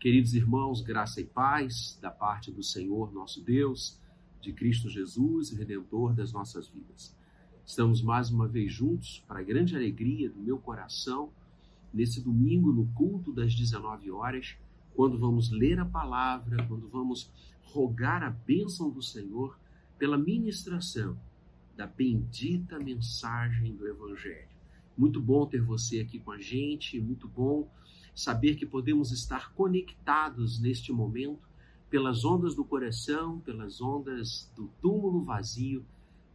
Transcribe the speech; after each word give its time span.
Queridos 0.00 0.32
irmãos, 0.32 0.80
graça 0.80 1.20
e 1.20 1.24
paz 1.24 1.98
da 2.00 2.08
parte 2.08 2.52
do 2.52 2.62
Senhor 2.62 3.12
nosso 3.12 3.42
Deus, 3.42 3.98
de 4.40 4.52
Cristo 4.52 4.88
Jesus, 4.88 5.50
Redentor 5.50 6.14
das 6.14 6.32
nossas 6.32 6.68
vidas. 6.68 7.12
Estamos 7.66 8.00
mais 8.00 8.30
uma 8.30 8.46
vez 8.46 8.72
juntos, 8.72 9.24
para 9.26 9.40
a 9.40 9.42
grande 9.42 9.74
alegria 9.74 10.30
do 10.30 10.38
meu 10.38 10.56
coração, 10.56 11.32
nesse 11.92 12.20
domingo, 12.20 12.72
no 12.72 12.86
culto 12.94 13.32
das 13.32 13.52
19 13.52 14.08
horas, 14.12 14.56
quando 14.94 15.18
vamos 15.18 15.50
ler 15.50 15.80
a 15.80 15.84
palavra, 15.84 16.64
quando 16.68 16.86
vamos 16.86 17.28
rogar 17.64 18.22
a 18.22 18.30
bênção 18.30 18.88
do 18.88 19.02
Senhor 19.02 19.58
pela 19.98 20.16
ministração 20.16 21.18
da 21.76 21.88
bendita 21.88 22.78
mensagem 22.78 23.74
do 23.74 23.84
Evangelho. 23.84 24.46
Muito 24.96 25.20
bom 25.20 25.44
ter 25.44 25.60
você 25.60 25.98
aqui 25.98 26.20
com 26.20 26.30
a 26.30 26.40
gente, 26.40 27.00
muito 27.00 27.26
bom 27.26 27.68
saber 28.18 28.56
que 28.56 28.66
podemos 28.66 29.12
estar 29.12 29.52
conectados 29.52 30.58
neste 30.58 30.92
momento 30.92 31.48
pelas 31.88 32.24
ondas 32.24 32.52
do 32.52 32.64
coração, 32.64 33.38
pelas 33.38 33.80
ondas 33.80 34.50
do 34.56 34.66
túmulo 34.82 35.22
vazio, 35.22 35.86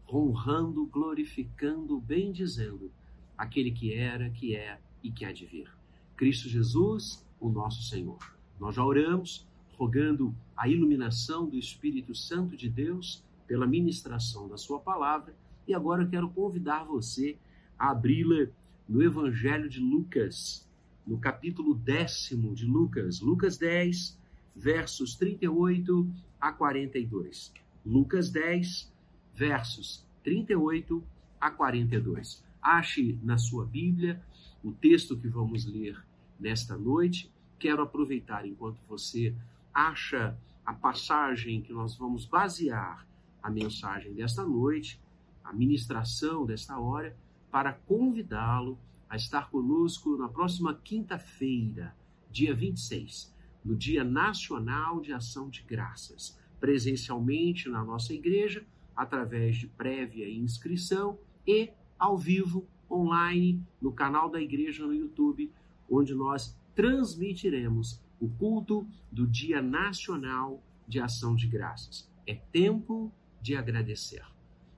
honrando, 0.10 0.86
glorificando, 0.86 2.00
bendizendo 2.00 2.90
aquele 3.38 3.70
que 3.70 3.94
era, 3.94 4.30
que 4.30 4.56
é 4.56 4.80
e 5.04 5.12
que 5.12 5.26
há 5.26 5.34
de 5.34 5.46
vir. 5.46 5.70
Cristo 6.16 6.48
Jesus, 6.48 7.28
o 7.38 7.50
nosso 7.50 7.84
Senhor. 7.84 8.34
Nós 8.58 8.76
já 8.76 8.86
oramos, 8.86 9.46
rogando 9.78 10.34
a 10.56 10.70
iluminação 10.70 11.50
do 11.50 11.58
Espírito 11.58 12.16
Santo 12.16 12.56
de 12.56 12.70
Deus 12.70 13.22
pela 13.46 13.68
ministração 13.68 14.48
da 14.48 14.56
Sua 14.56 14.80
palavra, 14.80 15.36
e 15.68 15.74
agora 15.74 16.04
eu 16.04 16.10
quero 16.10 16.30
convidar 16.30 16.86
você 16.86 17.38
a 17.78 17.92
abri-la 17.92 18.48
no 18.88 19.04
Evangelho 19.04 19.68
de 19.68 19.82
Lucas, 19.82 20.63
no 21.06 21.20
capítulo 21.20 21.76
décimo 21.76 22.54
de 22.54 22.66
Lucas, 22.66 23.20
Lucas 23.20 23.58
10, 23.58 24.20
versos 24.56 25.16
38 25.16 26.10
a 26.40 26.52
42. 26.52 27.54
Lucas 27.86 28.30
10, 28.30 28.92
versos 29.34 30.06
38 30.24 31.04
a 31.40 31.52
42. 31.52 32.44
Ache 32.62 33.20
na 33.22 33.38
sua 33.38 33.66
Bíblia 33.66 34.24
o 34.64 34.72
texto 34.72 35.18
que 35.18 35.28
vamos 35.28 35.66
ler 35.66 36.02
nesta 36.40 36.78
noite. 36.78 37.32
Quero 37.60 37.82
aproveitar 37.82 38.46
enquanto 38.46 38.80
você 38.88 39.36
acha 39.74 40.38
a 40.66 40.74
passagem 40.74 41.62
que 41.62 41.74
nós 41.74 41.96
vamos 41.98 42.26
basear 42.26 43.06
a 43.42 43.50
mensagem 43.50 44.14
desta 44.14 44.46
noite, 44.46 45.02
a 45.44 45.52
ministração 45.52 46.46
desta 46.46 46.80
hora, 46.80 47.16
para 47.52 47.74
convidá-lo 47.74 48.80
a 49.14 49.16
estar 49.16 49.52
conosco 49.52 50.18
na 50.18 50.28
próxima 50.28 50.74
quinta-feira, 50.74 51.96
dia 52.32 52.52
26, 52.52 53.32
no 53.64 53.76
Dia 53.76 54.04
Nacional 54.04 55.00
de 55.00 55.14
Ação 55.14 55.52
de 55.52 55.62
Graças, 55.62 56.36
presencialmente 56.60 57.70
na 57.70 57.84
nossa 57.84 58.12
igreja, 58.12 58.66
através 58.96 59.58
de 59.58 59.68
prévia 59.68 60.28
inscrição 60.28 61.20
e 61.46 61.70
ao 62.00 62.18
vivo, 62.18 62.68
online, 62.90 63.64
no 63.80 63.94
canal 63.94 64.32
da 64.32 64.42
igreja 64.42 64.84
no 64.84 64.96
YouTube, 64.96 65.52
onde 65.88 66.16
nós 66.16 66.58
transmitiremos 66.74 68.02
o 68.20 68.28
culto 68.28 68.84
do 69.12 69.28
Dia 69.28 69.62
Nacional 69.62 70.64
de 70.88 71.00
Ação 71.00 71.36
de 71.36 71.46
Graças. 71.46 72.10
É 72.26 72.34
tempo 72.34 73.14
de 73.40 73.56
agradecer. 73.56 74.26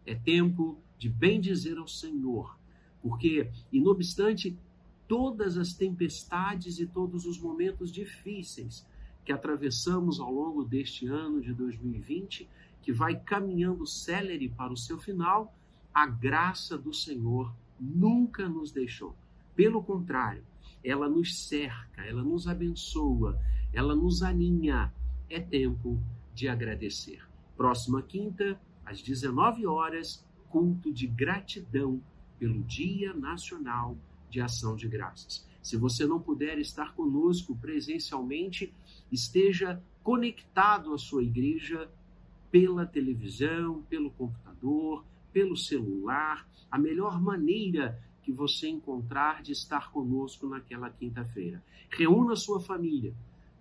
É 0.05 0.13
tempo 0.13 0.77
de 0.97 1.07
bendizer 1.07 1.77
ao 1.77 1.87
Senhor 1.87 2.64
porque, 3.05 3.51
e 3.71 3.79
não 3.79 3.91
obstante 3.91 4.57
todas 5.07 5.59
as 5.59 5.75
tempestades 5.75 6.79
e 6.79 6.87
todos 6.87 7.27
os 7.27 7.39
momentos 7.39 7.91
difíceis 7.91 8.83
que 9.23 9.31
atravessamos 9.31 10.19
ao 10.19 10.33
longo 10.33 10.65
deste 10.65 11.05
ano 11.05 11.39
de 11.39 11.53
2020, 11.53 12.49
que 12.81 12.91
vai 12.91 13.19
caminhando 13.19 13.85
célere 13.85 14.49
para 14.49 14.73
o 14.73 14.77
seu 14.77 14.97
final, 14.97 15.55
a 15.93 16.07
graça 16.07 16.79
do 16.79 16.91
Senhor 16.91 17.53
nunca 17.79 18.49
nos 18.49 18.71
deixou. 18.71 19.15
Pelo 19.55 19.83
contrário, 19.83 20.43
ela 20.83 21.07
nos 21.07 21.47
cerca, 21.47 22.03
ela 22.07 22.23
nos 22.23 22.47
abençoa, 22.47 23.39
ela 23.71 23.95
nos 23.95 24.23
aninha. 24.23 24.91
É 25.29 25.39
tempo 25.39 26.01
de 26.33 26.47
agradecer. 26.47 27.21
Próxima 27.55 28.01
quinta, 28.01 28.59
às 28.83 28.99
19 28.99 29.67
horas, 29.67 30.25
culto 30.49 30.91
de 30.91 31.05
gratidão 31.05 32.01
pelo 32.37 32.63
Dia 32.63 33.13
Nacional 33.13 33.97
de 34.29 34.41
Ação 34.41 34.75
de 34.75 34.87
Graças. 34.87 35.45
Se 35.61 35.77
você 35.77 36.05
não 36.05 36.19
puder 36.19 36.59
estar 36.59 36.93
conosco 36.93 37.55
presencialmente, 37.55 38.73
esteja 39.11 39.81
conectado 40.03 40.93
à 40.93 40.97
sua 40.97 41.23
igreja 41.23 41.89
pela 42.51 42.85
televisão, 42.85 43.81
pelo 43.89 44.11
computador, 44.11 45.03
pelo 45.33 45.57
celular, 45.57 46.47
a 46.69 46.77
melhor 46.77 47.19
maneira 47.21 47.99
que 48.21 48.31
você 48.31 48.67
encontrar 48.67 49.41
de 49.41 49.51
estar 49.51 49.91
conosco 49.91 50.47
naquela 50.47 50.89
quinta-feira. 50.89 51.63
Reúna 51.89 52.35
sua 52.35 52.59
família 52.59 53.13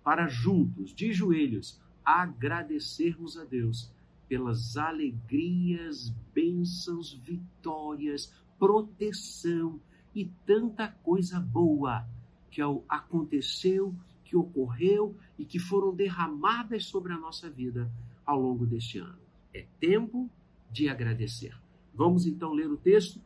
para 0.03 0.27
juntos, 0.27 0.93
de 0.93 1.11
joelhos, 1.11 1.81
agradecermos 2.03 3.37
a 3.37 3.43
Deus 3.43 3.91
pelas 4.27 4.77
alegrias, 4.77 6.09
bênçãos, 6.33 7.13
vitórias, 7.13 8.31
proteção 8.59 9.79
e 10.13 10.25
tanta 10.45 10.87
coisa 10.87 11.39
boa 11.39 12.07
que 12.49 12.61
aconteceu, 12.87 13.93
que 14.23 14.35
ocorreu 14.35 15.15
e 15.37 15.45
que 15.45 15.59
foram 15.59 15.93
derramadas 15.93 16.85
sobre 16.85 17.13
a 17.13 17.17
nossa 17.17 17.49
vida 17.49 17.91
ao 18.25 18.39
longo 18.39 18.65
deste 18.65 18.97
ano. 18.97 19.19
É 19.53 19.65
tempo 19.79 20.29
de 20.71 20.89
agradecer. 20.89 21.55
Vamos 21.93 22.25
então 22.25 22.53
ler 22.53 22.69
o 22.69 22.77
texto, 22.77 23.21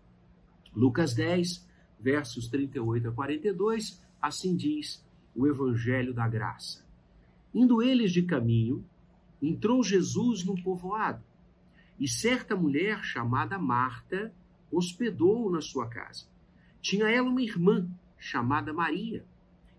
Lucas 0.76 1.14
10, 1.14 1.68
versos 2.00 2.48
38 2.48 3.10
a 3.10 3.12
42. 3.12 4.04
Assim 4.22 4.56
diz 4.56 5.06
o 5.36 5.48
Evangelho 5.48 6.14
da 6.14 6.28
Graça. 6.28 6.86
Indo 7.54 7.82
eles 7.82 8.12
de 8.12 8.24
caminho, 8.24 8.86
entrou 9.42 9.84
Jesus 9.84 10.44
num 10.44 10.62
povoado, 10.62 11.24
e 12.00 12.08
certa 12.08 12.56
mulher 12.56 13.04
chamada 13.04 13.58
Marta 13.58 14.34
hospedou-o 14.72 15.52
na 15.52 15.62
sua 15.62 15.88
casa. 15.88 16.26
Tinha 16.82 17.08
ela 17.10 17.30
uma 17.30 17.42
irmã 17.42 17.90
chamada 18.18 18.74
Maria, 18.74 19.26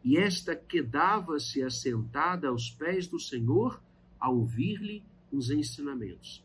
e 0.02 0.16
esta 0.16 0.56
quedava-se 0.56 1.62
assentada 1.62 2.48
aos 2.48 2.70
pés 2.70 3.06
do 3.06 3.18
Senhor 3.18 3.82
a 4.18 4.30
ouvir-lhe 4.30 5.02
os 5.30 5.50
ensinamentos. 5.50 6.44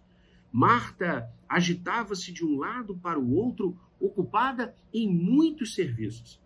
Marta 0.51 1.29
agitava-se 1.47 2.31
de 2.31 2.45
um 2.45 2.57
lado 2.57 2.95
para 2.97 3.19
o 3.19 3.33
outro, 3.33 3.77
ocupada 3.99 4.75
em 4.93 5.07
muitos 5.07 5.73
serviços. 5.73 6.39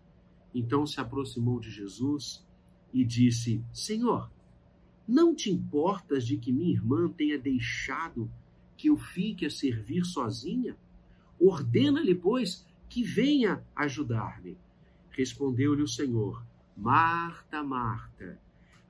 Então 0.54 0.86
se 0.86 1.00
aproximou 1.00 1.60
de 1.60 1.70
Jesus 1.70 2.44
e 2.92 3.04
disse: 3.04 3.62
Senhor, 3.72 4.30
não 5.06 5.34
te 5.34 5.50
importas 5.50 6.26
de 6.26 6.36
que 6.36 6.52
minha 6.52 6.72
irmã 6.72 7.08
tenha 7.08 7.38
deixado 7.38 8.30
que 8.76 8.88
eu 8.88 8.96
fique 8.96 9.46
a 9.46 9.50
servir 9.50 10.04
sozinha? 10.04 10.76
Ordena-lhe, 11.40 12.14
pois, 12.14 12.66
que 12.88 13.02
venha 13.02 13.64
ajudar-me. 13.74 14.58
Respondeu-lhe 15.10 15.82
o 15.82 15.88
Senhor: 15.88 16.44
Marta, 16.76 17.62
Marta, 17.62 18.38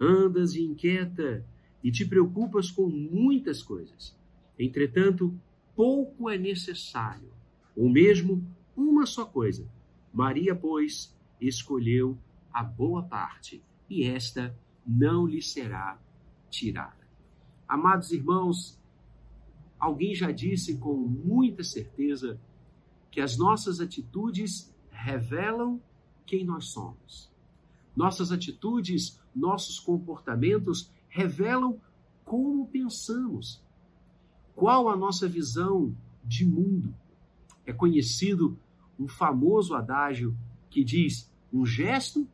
andas 0.01 0.57
inquieta 0.57 1.47
e 1.83 1.93
te 1.93 2.05
preocupas 2.05 2.71
com 2.71 2.89
muitas 2.89 3.63
coisas. 3.63 4.19
Entretanto, 4.59 5.39
pouco 5.77 6.29
é 6.29 6.37
necessário, 6.37 7.33
ou 7.77 7.89
mesmo 7.89 8.45
uma 8.77 9.07
só 9.07 9.25
coisa. 9.25 9.69
Maria, 10.13 10.55
pois, 10.55 11.17
escolheu 11.41 12.19
a 12.53 12.63
boa 12.63 13.03
parte, 13.03 13.63
e 13.89 14.05
esta 14.05 14.55
não 14.87 15.27
lhe 15.27 15.41
será 15.41 15.99
tirada. 16.51 17.07
Amados 17.69 18.11
irmãos, 18.11 18.80
Alguém 19.81 20.15
já 20.15 20.31
disse 20.31 20.77
com 20.77 20.95
muita 20.95 21.65
certeza 21.65 22.39
que 23.11 23.19
as 23.19 23.39
nossas 23.39 23.81
atitudes 23.81 24.71
revelam 24.91 25.81
quem 26.27 26.45
nós 26.45 26.67
somos. 26.67 27.33
Nossas 27.97 28.31
atitudes, 28.31 29.19
nossos 29.35 29.81
comportamentos 29.81 30.93
revelam 31.09 31.81
como 32.25 32.69
pensamos. 32.69 33.65
Qual 34.55 34.87
a 34.91 34.97
nossa 34.97 35.27
visão 35.27 35.97
de 36.23 36.45
mundo? 36.45 36.95
É 37.65 37.73
conhecido 37.73 38.59
um 38.99 39.09
famoso 39.09 39.75
adágio 39.75 40.37
que 40.69 40.85
diz: 40.85 41.33
um 41.51 41.65
gesto 41.65 42.29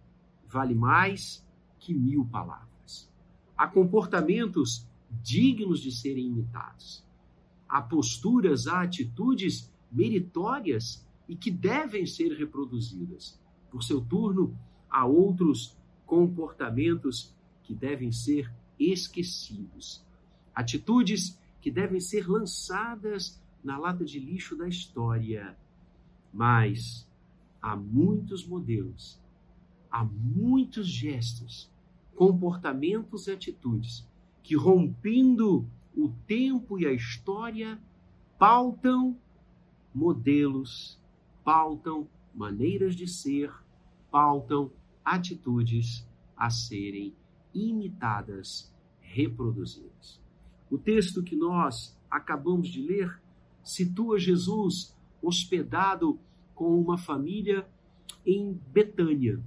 vale 0.49 0.75
mais 0.75 1.47
que 1.79 1.95
mil 1.95 2.27
palavras. 2.27 3.09
Há 3.57 3.69
comportamentos 3.69 4.85
dignos 5.23 5.81
de 5.81 5.93
serem 5.93 6.27
imitados 6.27 7.06
há 7.69 7.81
posturas, 7.83 8.67
há 8.67 8.83
atitudes 8.83 9.73
meritórias 9.91 11.07
e 11.29 11.35
que 11.35 11.51
devem 11.51 12.07
ser 12.07 12.33
reproduzidas. 12.33 13.41
Por 13.71 13.83
seu 13.83 14.01
turno, 14.01 14.57
há 14.89 15.05
outros 15.05 15.77
comportamentos 16.05 17.35
que 17.63 17.75
devem 17.75 18.13
ser 18.13 18.53
esquecidos, 18.79 20.05
atitudes 20.55 21.39
que 21.61 21.71
devem 21.71 22.01
ser 22.01 22.29
lançadas 22.29 23.43
na 23.63 23.77
lata 23.77 24.05
de 24.05 24.21
lixo 24.21 24.57
da 24.57 24.69
história. 24.69 25.59
Mas 26.33 27.09
há 27.61 27.75
muitos 27.75 28.47
modelos, 28.47 29.21
há 29.91 30.05
muitos 30.05 30.87
gestos, 30.87 31.69
comportamentos 32.15 33.27
e 33.27 33.33
atitudes 33.33 34.09
que, 34.43 34.55
rompendo 34.55 35.69
o 35.97 36.11
tempo 36.27 36.79
e 36.79 36.87
a 36.87 36.93
história, 36.93 37.81
pautam 38.39 39.17
modelos, 39.95 41.01
pautam 41.43 42.07
maneiras 42.35 42.95
de 42.95 43.09
ser, 43.09 43.51
pautam 44.11 44.71
atitudes 45.03 46.07
a 46.37 46.51
serem 46.51 47.15
imitadas, 47.55 48.71
reproduzidas. 49.01 50.21
O 50.71 50.77
texto 50.77 51.23
que 51.23 51.35
nós 51.35 51.99
acabamos 52.11 52.69
de 52.69 52.83
ler 52.83 53.21
situa 53.63 54.19
Jesus 54.19 54.95
hospedado 55.23 56.21
com 56.55 56.79
uma 56.79 56.99
família 56.99 57.67
em 58.25 58.53
Betânia. 58.73 59.43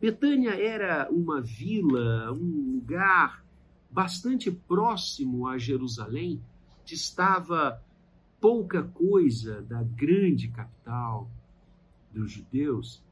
Betânia 0.00 0.50
era 0.50 1.08
uma 1.10 1.40
vila, 1.40 2.32
um 2.32 2.76
lugar 2.76 3.44
bastante 3.92 4.50
próximo 4.50 5.46
a 5.46 5.58
Jerusalém, 5.58 6.42
distava 6.84 7.82
pouca 8.40 8.82
coisa 8.82 9.62
da 9.62 9.82
grande 9.82 10.48
capital 10.48 11.30
dos 12.12 12.32
judeus. 12.32 13.02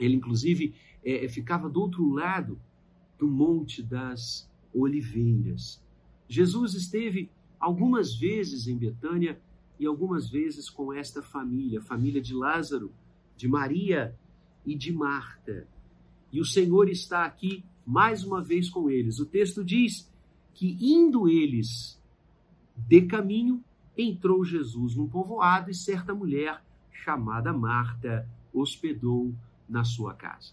Ele, 0.00 0.14
inclusive, 0.14 0.74
é, 1.04 1.28
ficava 1.28 1.68
do 1.68 1.80
outro 1.80 2.08
lado 2.10 2.58
do 3.18 3.28
Monte 3.28 3.82
das 3.82 4.50
Oliveiras. 4.72 5.82
Jesus 6.28 6.74
esteve 6.74 7.30
algumas 7.60 8.14
vezes 8.14 8.66
em 8.66 8.76
Betânia 8.76 9.40
e 9.78 9.86
algumas 9.86 10.28
vezes 10.28 10.68
com 10.68 10.92
esta 10.92 11.22
família, 11.22 11.80
família 11.80 12.20
de 12.20 12.34
Lázaro, 12.34 12.92
de 13.36 13.46
Maria 13.46 14.16
e 14.64 14.74
de 14.74 14.92
Marta. 14.92 15.68
E 16.32 16.40
o 16.40 16.44
Senhor 16.44 16.88
está 16.88 17.24
aqui 17.24 17.64
mais 17.88 18.22
uma 18.22 18.42
vez 18.42 18.68
com 18.68 18.90
eles. 18.90 19.18
O 19.18 19.24
texto 19.24 19.64
diz 19.64 20.12
que 20.52 20.76
indo 20.78 21.26
eles 21.26 21.98
de 22.76 23.00
caminho, 23.00 23.64
entrou 23.96 24.44
Jesus 24.44 24.94
num 24.94 25.08
povoado 25.08 25.70
e 25.70 25.74
certa 25.74 26.14
mulher 26.14 26.62
chamada 26.92 27.50
Marta 27.50 28.28
hospedou 28.52 29.34
na 29.66 29.84
sua 29.84 30.12
casa. 30.12 30.52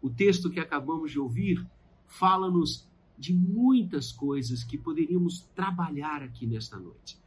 O 0.00 0.08
texto 0.08 0.48
que 0.48 0.58
acabamos 0.58 1.10
de 1.10 1.20
ouvir 1.20 1.66
fala-nos 2.06 2.88
de 3.18 3.34
muitas 3.34 4.10
coisas 4.10 4.64
que 4.64 4.78
poderíamos 4.78 5.42
trabalhar 5.54 6.22
aqui 6.22 6.46
nesta 6.46 6.78
noite. 6.78 7.18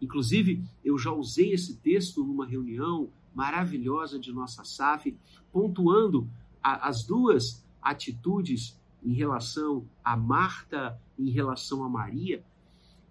Inclusive, 0.00 0.64
eu 0.82 0.96
já 0.96 1.12
usei 1.12 1.52
esse 1.52 1.76
texto 1.76 2.24
numa 2.24 2.46
reunião 2.46 3.10
maravilhosa 3.34 4.18
de 4.18 4.32
nossa 4.32 4.64
SAF, 4.64 5.14
pontuando 5.52 6.26
a, 6.62 6.88
as 6.88 7.04
duas 7.04 7.62
atitudes 7.82 8.80
em 9.04 9.12
relação 9.14 9.88
a 10.04 10.16
Marta, 10.16 11.00
em 11.18 11.30
relação 11.30 11.84
a 11.84 11.88
Maria, 11.88 12.44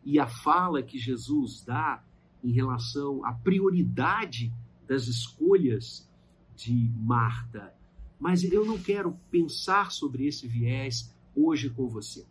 e 0.03 0.19
a 0.19 0.27
fala 0.27 0.81
que 0.81 0.97
Jesus 0.97 1.63
dá 1.63 2.03
em 2.43 2.51
relação 2.51 3.23
à 3.25 3.33
prioridade 3.33 4.51
das 4.87 5.07
escolhas 5.07 6.09
de 6.55 6.91
Marta. 6.97 7.73
Mas 8.19 8.43
eu 8.43 8.65
não 8.65 8.77
quero 8.77 9.17
pensar 9.29 9.91
sobre 9.91 10.25
esse 10.25 10.47
viés 10.47 11.15
hoje 11.35 11.69
com 11.69 11.87
você. 11.87 12.25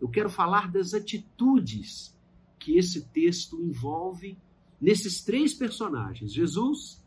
Eu 0.00 0.08
quero 0.08 0.30
falar 0.30 0.70
das 0.70 0.94
atitudes 0.94 2.16
que 2.58 2.76
esse 2.76 3.06
texto 3.08 3.60
envolve 3.60 4.38
nesses 4.80 5.22
três 5.22 5.54
personagens: 5.54 6.32
Jesus, 6.32 7.02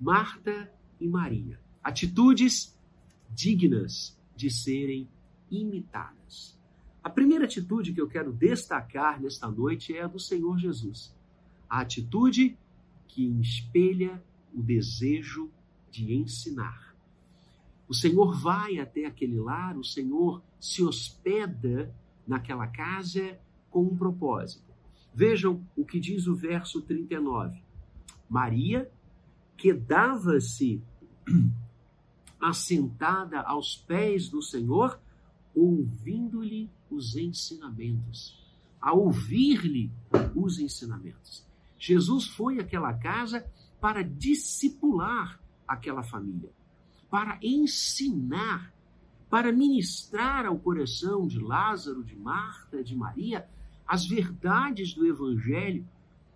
Marta 0.00 0.72
e 1.00 1.08
Maria. 1.08 1.60
Atitudes 1.82 2.76
dignas 3.34 4.16
de 4.34 4.50
serem 4.50 5.08
imitadas. 5.50 6.58
A 7.02 7.10
primeira 7.10 7.44
atitude 7.44 7.92
que 7.92 8.00
eu 8.00 8.08
quero 8.08 8.32
destacar 8.32 9.20
nesta 9.20 9.48
noite 9.48 9.96
é 9.96 10.02
a 10.02 10.08
do 10.08 10.18
Senhor 10.18 10.58
Jesus. 10.58 11.14
A 11.68 11.80
atitude 11.80 12.58
que 13.06 13.24
espelha 13.40 14.22
o 14.52 14.62
desejo 14.62 15.50
de 15.90 16.14
ensinar. 16.14 16.94
O 17.88 17.94
Senhor 17.94 18.36
vai 18.38 18.78
até 18.78 19.04
aquele 19.04 19.38
lar, 19.38 19.76
o 19.78 19.84
Senhor 19.84 20.42
se 20.58 20.82
hospeda 20.82 21.94
naquela 22.26 22.66
casa 22.66 23.38
com 23.70 23.84
um 23.84 23.96
propósito. 23.96 24.74
Vejam 25.14 25.64
o 25.76 25.84
que 25.84 26.00
diz 26.00 26.26
o 26.26 26.34
verso 26.34 26.82
39. 26.82 27.62
Maria 28.28 28.90
quedava-se 29.56 30.82
assentada 32.40 33.40
aos 33.40 33.76
pés 33.76 34.28
do 34.28 34.42
Senhor, 34.42 35.00
ouvindo-lhe 35.56 36.70
os 36.90 37.16
ensinamentos. 37.16 38.38
A 38.80 38.92
ouvir-lhe 38.92 39.90
os 40.34 40.58
ensinamentos. 40.58 41.44
Jesus 41.78 42.26
foi 42.26 42.60
àquela 42.60 42.92
casa 42.92 43.44
para 43.80 44.02
discipular 44.02 45.40
aquela 45.66 46.02
família, 46.02 46.50
para 47.10 47.38
ensinar, 47.42 48.72
para 49.28 49.50
ministrar 49.50 50.46
ao 50.46 50.58
coração 50.58 51.26
de 51.26 51.38
Lázaro, 51.38 52.04
de 52.04 52.14
Marta, 52.14 52.84
de 52.84 52.94
Maria, 52.94 53.48
as 53.86 54.06
verdades 54.06 54.94
do 54.94 55.06
Evangelho, 55.06 55.86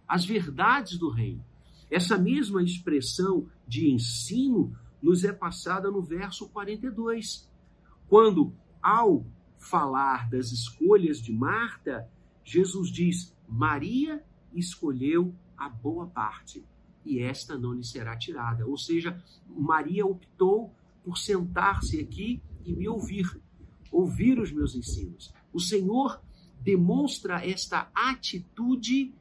as 0.08 0.24
verdades 0.24 0.98
do 0.98 1.08
Reino. 1.08 1.44
Essa 1.90 2.16
mesma 2.18 2.62
expressão 2.62 3.46
de 3.66 3.90
ensino 3.90 4.76
nos 5.02 5.24
é 5.24 5.32
passada 5.32 5.90
no 5.90 6.02
verso 6.02 6.48
42, 6.48 7.48
quando, 8.08 8.52
ao 8.82 9.24
falar 9.58 10.28
das 10.30 10.52
escolhas 10.52 11.20
de 11.20 11.32
Marta, 11.32 12.08
Jesus 12.44 12.90
diz: 12.90 13.34
Maria 13.48 14.24
escolheu 14.54 15.34
a 15.56 15.68
boa 15.68 16.06
parte 16.06 16.64
e 17.04 17.20
esta 17.20 17.58
não 17.58 17.72
lhe 17.72 17.84
será 17.84 18.16
tirada. 18.16 18.66
Ou 18.66 18.76
seja, 18.76 19.22
Maria 19.46 20.06
optou 20.06 20.74
por 21.04 21.18
sentar-se 21.18 22.00
aqui 22.00 22.42
e 22.64 22.72
me 22.72 22.88
ouvir, 22.88 23.40
ouvir 23.90 24.38
os 24.38 24.52
meus 24.52 24.74
ensinos. 24.74 25.32
O 25.52 25.60
Senhor 25.60 26.20
demonstra 26.60 27.46
esta 27.46 27.90
atitude 27.94 29.14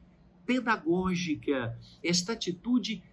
pedagógica, 0.45 1.77
esta 2.03 2.33
atitude 2.33 3.03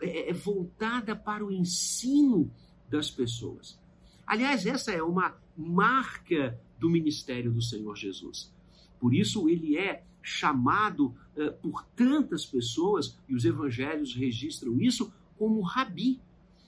é, 0.00 0.30
é, 0.30 0.32
voltada 0.32 1.16
para 1.16 1.44
o 1.44 1.50
ensino 1.50 2.50
das 2.88 3.10
pessoas. 3.10 3.80
Aliás, 4.26 4.66
essa 4.66 4.92
é 4.92 5.02
uma 5.02 5.30
marca 5.56 6.58
do 6.78 6.90
ministério 6.90 7.52
do 7.52 7.62
Senhor 7.62 7.96
Jesus. 7.96 8.52
Por 8.98 9.14
isso, 9.14 9.48
ele 9.48 9.76
é 9.76 10.04
chamado 10.22 11.14
uh, 11.36 11.52
por 11.60 11.84
tantas 11.96 12.46
pessoas, 12.46 13.18
e 13.28 13.34
os 13.34 13.44
evangelhos 13.44 14.14
registram 14.14 14.80
isso, 14.80 15.12
como 15.36 15.60
rabi. 15.60 16.20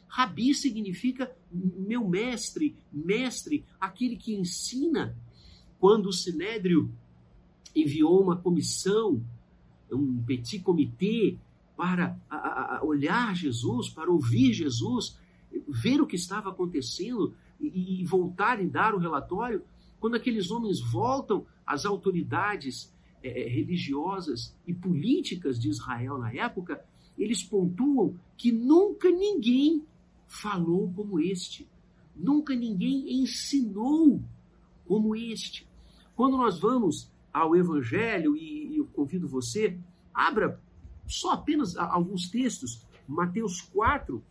Rabi 0.09 0.55
significa 0.55 1.35
meu 1.53 2.07
mestre, 2.07 2.77
mestre, 2.93 3.65
aquele 3.81 4.17
que 4.17 4.35
ensina. 4.35 5.17
Quando 5.79 6.07
o 6.07 6.13
Sinédrio 6.13 6.91
enviou 7.75 8.23
uma 8.23 8.37
comissão, 8.37 9.23
um 9.91 10.23
petit 10.23 10.61
comitê, 10.61 11.37
para 11.77 12.19
a, 12.31 12.77
a 12.77 12.85
olhar 12.85 13.35
Jesus, 13.35 13.89
para 13.89 14.11
ouvir 14.11 14.53
Jesus, 14.53 15.19
ver 15.69 16.01
o 16.01 16.07
que 16.07 16.17
estava 16.17 16.51
acontecendo 16.51 17.35
e, 17.61 18.01
e 18.01 18.05
voltar 18.05 18.63
e 18.63 18.67
dar 18.67 18.95
o 18.95 18.99
relatório, 18.99 19.63
quando 20.01 20.17
aqueles 20.17 20.51
homens 20.51 20.81
voltam 20.81 21.47
às 21.67 21.85
autoridades 21.85 22.93
é, 23.23 23.43
é, 23.43 23.49
religiosas 23.49 24.55
e 24.67 24.75
políticas 24.75 25.59
de 25.59 25.71
Israel 25.71 26.19
na 26.19 26.33
época, 26.35 26.85
eles 27.17 27.43
pontuam 27.43 28.15
que 28.37 28.53
nunca 28.53 29.11
ninguém 29.11 29.83
falou 30.27 30.93
como 30.95 31.21
este, 31.21 31.67
nunca 32.15 32.55
ninguém 32.55 33.23
ensinou 33.23 34.21
como 34.87 35.17
este. 35.17 35.67
Quando 36.15 36.37
nós 36.37 36.59
vamos 36.61 37.11
ao 37.33 37.57
Evangelho, 37.57 38.37
e 38.37 38.77
eu 38.77 38.87
convido 38.87 39.27
você, 39.27 39.79
abra 40.13 40.61
só 41.07 41.33
apenas 41.33 41.77
alguns 41.77 42.29
textos, 42.29 42.87
Mateus 43.07 43.61
4, 43.61 44.23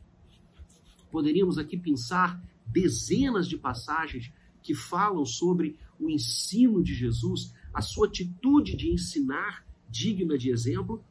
poderíamos 1.11 1.57
aqui 1.57 1.77
pensar 1.77 2.41
dezenas 2.73 3.47
de 3.47 3.57
passagens 3.57 4.33
que 4.61 4.73
falam 4.73 5.25
sobre 5.25 5.77
o 5.99 6.09
ensino 6.09 6.83
de 6.83 6.93
Jesus, 6.93 7.53
a 7.73 7.81
sua 7.81 8.07
atitude 8.07 8.75
de 8.75 8.89
ensinar 8.89 9.65
digna 9.89 10.37
de 10.37 10.49
exemplo. 10.49 11.03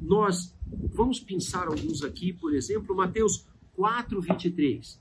Nós 0.00 0.54
vamos 0.92 1.18
pensar 1.18 1.66
alguns 1.66 2.02
aqui, 2.02 2.32
por 2.32 2.54
exemplo, 2.54 2.94
Mateus 2.94 3.48
4, 3.74 4.20
23. 4.20 5.00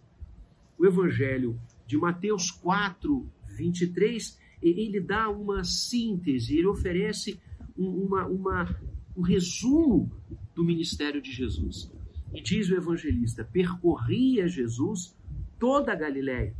O 0.77 0.85
Evangelho 0.85 1.59
de 1.85 1.97
Mateus 1.97 2.51
4, 2.51 3.29
23 3.47 4.37
ele 4.61 4.99
dá 4.99 5.29
uma 5.29 5.63
síntese, 5.63 6.57
ele 6.57 6.67
oferece 6.67 7.39
uma, 7.75 8.25
uma, 8.25 8.81
um 9.15 9.21
resumo 9.21 10.11
do 10.55 10.63
ministério 10.63 11.21
de 11.21 11.31
Jesus. 11.31 11.91
E 12.33 12.41
diz 12.41 12.69
o 12.69 12.75
evangelista: 12.75 13.43
percorria 13.43 14.47
Jesus 14.47 15.15
toda 15.59 15.91
a 15.91 15.95
Galiléia, 15.95 16.55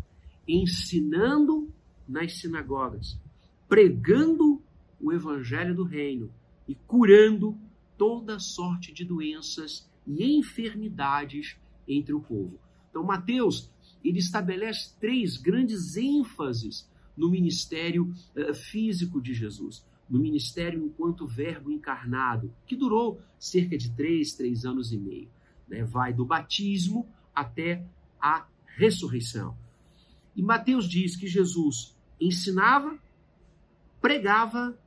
ensinando 0.48 1.72
nas 2.08 2.40
sinagogas, 2.40 3.20
pregando 3.68 4.62
o 5.00 5.12
evangelho 5.12 5.76
do 5.76 5.84
reino 5.84 6.32
e 6.68 6.76
curando 6.76 7.58
toda 7.98 8.40
sorte 8.40 8.94
de 8.94 9.04
doenças 9.04 9.90
e 10.06 10.38
enfermidades 10.38 11.58
entre 11.88 12.14
o 12.14 12.22
povo. 12.22 12.60
Então, 12.90 13.04
Mateus, 13.04 13.70
ele 14.04 14.20
estabelece 14.20 14.94
três 15.00 15.38
grandes 15.38 15.98
ênfases 15.98 16.90
no 17.16 17.30
ministério 17.30 18.14
uh, 18.36 18.54
físico 18.54 19.22
de 19.22 19.34
Jesus, 19.34 19.86
no 20.10 20.20
ministério 20.20 20.84
enquanto 20.86 21.28
verbo 21.28 21.72
encarnado, 21.72 22.54
que 22.66 22.76
durou 22.76 23.20
cerca 23.38 23.78
de 23.78 23.92
três, 23.92 24.34
três 24.34 24.66
anos 24.66 24.94
e 24.94 24.98
meio. 24.98 25.30
Né? 25.68 25.84
Vai 25.84 26.14
do 26.14 26.26
batismo 26.26 27.08
até 27.36 27.86
a 28.20 28.48
ressurreição. 28.78 29.58
E 30.36 30.42
Mateus 30.42 30.88
diz 30.88 31.16
que 31.16 31.26
Jesus 31.28 31.98
ensinava, 32.22 32.98
pregava 34.00 34.78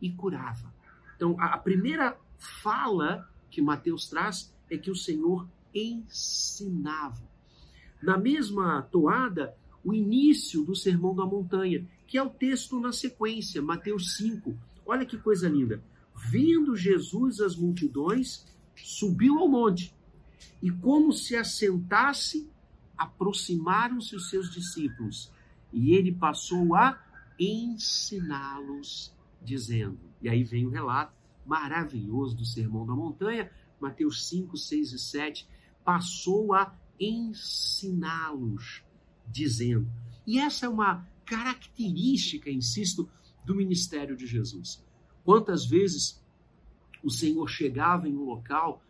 e 0.00 0.10
curava. 0.10 0.72
Então, 1.16 1.36
a 1.38 1.58
primeira 1.58 2.16
fala 2.38 3.28
que 3.50 3.60
Mateus 3.60 4.08
traz 4.08 4.54
é 4.70 4.78
que 4.78 4.90
o 4.90 4.94
Senhor 4.94 5.48
ensinava. 5.74 7.28
Na 8.00 8.16
mesma 8.16 8.82
toada, 8.82 9.54
o 9.84 9.92
início 9.92 10.64
do 10.64 10.76
Sermão 10.76 11.14
da 11.14 11.26
Montanha, 11.26 11.84
que 12.06 12.16
é 12.16 12.22
o 12.22 12.30
texto 12.30 12.78
na 12.78 12.92
sequência, 12.92 13.60
Mateus 13.60 14.16
5. 14.16 14.56
Olha 14.86 15.04
que 15.04 15.18
coisa 15.18 15.48
linda. 15.48 15.82
Vendo 16.14 16.76
Jesus 16.76 17.40
as 17.40 17.56
multidões, 17.56 18.46
subiu 18.76 19.38
ao 19.38 19.48
monte, 19.48 19.94
e 20.62 20.70
como 20.70 21.12
se 21.12 21.34
assentasse, 21.34 22.48
aproximaram-se 23.00 24.14
os 24.14 24.28
seus 24.28 24.50
discípulos, 24.50 25.32
e 25.72 25.94
ele 25.94 26.12
passou 26.12 26.74
a 26.74 27.02
ensiná-los, 27.38 29.10
dizendo. 29.42 29.98
E 30.20 30.28
aí 30.28 30.44
vem 30.44 30.66
o 30.66 30.70
relato 30.70 31.14
maravilhoso 31.46 32.36
do 32.36 32.44
Sermão 32.44 32.86
da 32.86 32.94
Montanha, 32.94 33.50
Mateus 33.80 34.28
5, 34.28 34.54
6 34.54 34.92
e 34.92 34.98
7, 34.98 35.48
passou 35.82 36.52
a 36.52 36.76
ensiná-los, 37.00 38.84
dizendo. 39.26 39.90
E 40.26 40.38
essa 40.38 40.66
é 40.66 40.68
uma 40.68 41.08
característica, 41.24 42.50
insisto, 42.50 43.08
do 43.46 43.54
ministério 43.54 44.14
de 44.14 44.26
Jesus. 44.26 44.84
Quantas 45.24 45.64
vezes 45.64 46.22
o 47.02 47.08
Senhor 47.08 47.48
chegava 47.48 48.06
em 48.06 48.14
um 48.14 48.24
local 48.24 48.82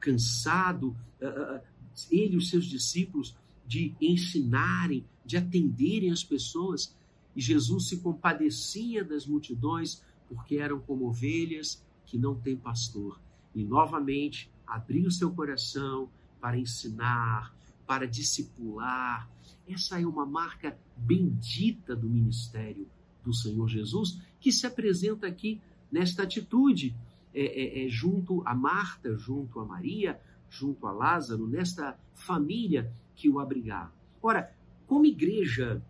cansado, 0.00 0.96
eh, 1.20 1.26
eh, 1.26 1.62
ele 2.10 2.34
e 2.34 2.36
os 2.36 2.50
seus 2.50 2.64
discípulos, 2.64 3.36
de 3.66 3.94
ensinarem, 4.00 5.04
de 5.24 5.36
atenderem 5.36 6.10
as 6.10 6.22
pessoas, 6.22 6.94
e 7.34 7.40
Jesus 7.40 7.88
se 7.88 7.98
compadecia 7.98 9.04
das 9.04 9.26
multidões, 9.26 10.02
porque 10.28 10.56
eram 10.56 10.80
como 10.80 11.08
ovelhas 11.08 11.84
que 12.06 12.18
não 12.18 12.34
têm 12.34 12.56
pastor. 12.56 13.20
E 13.54 13.64
novamente 13.64 14.50
abriu 14.66 15.10
seu 15.10 15.30
coração 15.32 16.08
para 16.40 16.58
ensinar, 16.58 17.54
para 17.86 18.06
discipular. 18.06 19.28
Essa 19.66 20.00
é 20.00 20.06
uma 20.06 20.26
marca 20.26 20.78
bendita 20.96 21.96
do 21.96 22.08
ministério 22.08 22.86
do 23.24 23.32
Senhor 23.32 23.68
Jesus, 23.68 24.20
que 24.38 24.52
se 24.52 24.66
apresenta 24.66 25.26
aqui 25.26 25.60
nesta 25.90 26.22
atitude, 26.22 26.94
é, 27.32 27.44
é, 27.44 27.86
é, 27.86 27.88
junto 27.88 28.42
a 28.46 28.54
Marta, 28.54 29.16
junto 29.16 29.58
a 29.58 29.64
Maria, 29.64 30.20
junto 30.50 30.86
a 30.86 30.92
Lázaro, 30.92 31.48
nesta 31.48 31.98
família 32.12 32.92
que 33.14 33.28
o 33.28 33.38
abrigava. 33.38 33.92
Ora, 34.22 34.54
como 34.86 35.06
igreja, 35.06 35.82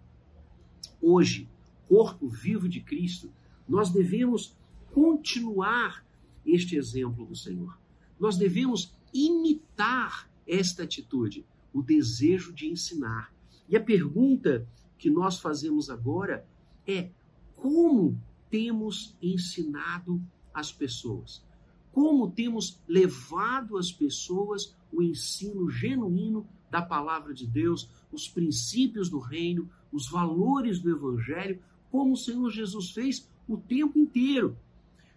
hoje, 1.01 1.49
corpo 1.89 2.29
vivo 2.29 2.69
de 2.69 2.81
Cristo, 2.81 3.33
nós 3.69 3.91
devemos 3.91 4.57
continuar 4.93 6.05
este 6.45 6.77
exemplo 6.77 7.25
do 7.25 7.35
Senhor. 7.35 7.79
Nós 8.19 8.37
devemos 8.37 8.95
imitar 9.13 10.31
esta 10.47 10.83
atitude, 10.83 11.45
o 11.73 11.83
desejo 11.83 12.53
de 12.53 12.67
ensinar. 12.67 13.33
E 13.69 13.77
a 13.77 13.81
pergunta 13.81 14.67
que 14.99 15.11
nós 15.11 15.39
fazemos 15.39 15.91
agora 15.91 16.47
é: 16.87 17.11
como 17.57 18.21
temos 18.51 19.17
ensinado 19.21 20.23
as 20.53 20.73
pessoas? 20.73 21.45
Como 21.91 22.31
temos 22.31 22.81
levado 22.87 23.79
as 23.79 23.91
pessoas 23.91 24.77
o 24.93 25.03
ensino 25.03 25.69
genuíno 25.71 26.47
da 26.75 26.83
palavra 26.83 27.33
de 27.33 27.47
Deus, 27.47 27.89
os 28.11 28.27
princípios 28.27 29.09
do 29.09 29.21
reino, 29.21 29.71
os 29.93 30.11
valores 30.11 30.81
do 30.81 30.91
evangelho, 30.91 31.61
como 31.89 32.15
o 32.15 32.17
Senhor 32.17 32.51
Jesus 32.51 32.91
fez 32.91 33.31
o 33.47 33.57
tempo 33.57 33.97
inteiro. 33.97 34.57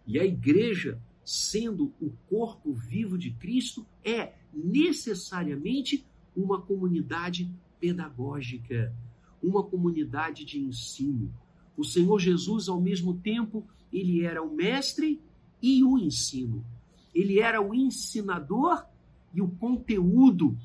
E 0.05 0.19
a 0.19 0.23
igreja, 0.23 1.01
sendo 1.25 1.91
o 1.99 2.11
corpo 2.29 2.71
vivo 2.73 3.17
de 3.17 3.31
Cristo, 3.31 3.83
é 4.05 4.35
necessariamente 4.53 6.05
uma 6.35 6.61
comunidade 6.61 7.49
pedagógica, 7.79 8.93
uma 9.41 9.63
comunidade 9.63 10.45
de 10.45 10.59
ensino. 10.59 11.33
O 11.75 11.83
Senhor 11.83 12.19
Jesus, 12.19 12.69
ao 12.69 12.79
mesmo 12.79 13.15
tempo, 13.15 13.65
ele 13.91 14.23
era 14.23 14.43
o 14.43 14.53
mestre 14.53 15.19
e 15.59 15.83
o 15.83 15.97
ensino. 15.97 16.63
Ele 17.15 17.39
era 17.39 17.59
o 17.59 17.73
ensinador 17.73 18.85
e 19.33 19.41
o 19.41 19.47
conteúdo 19.47 20.55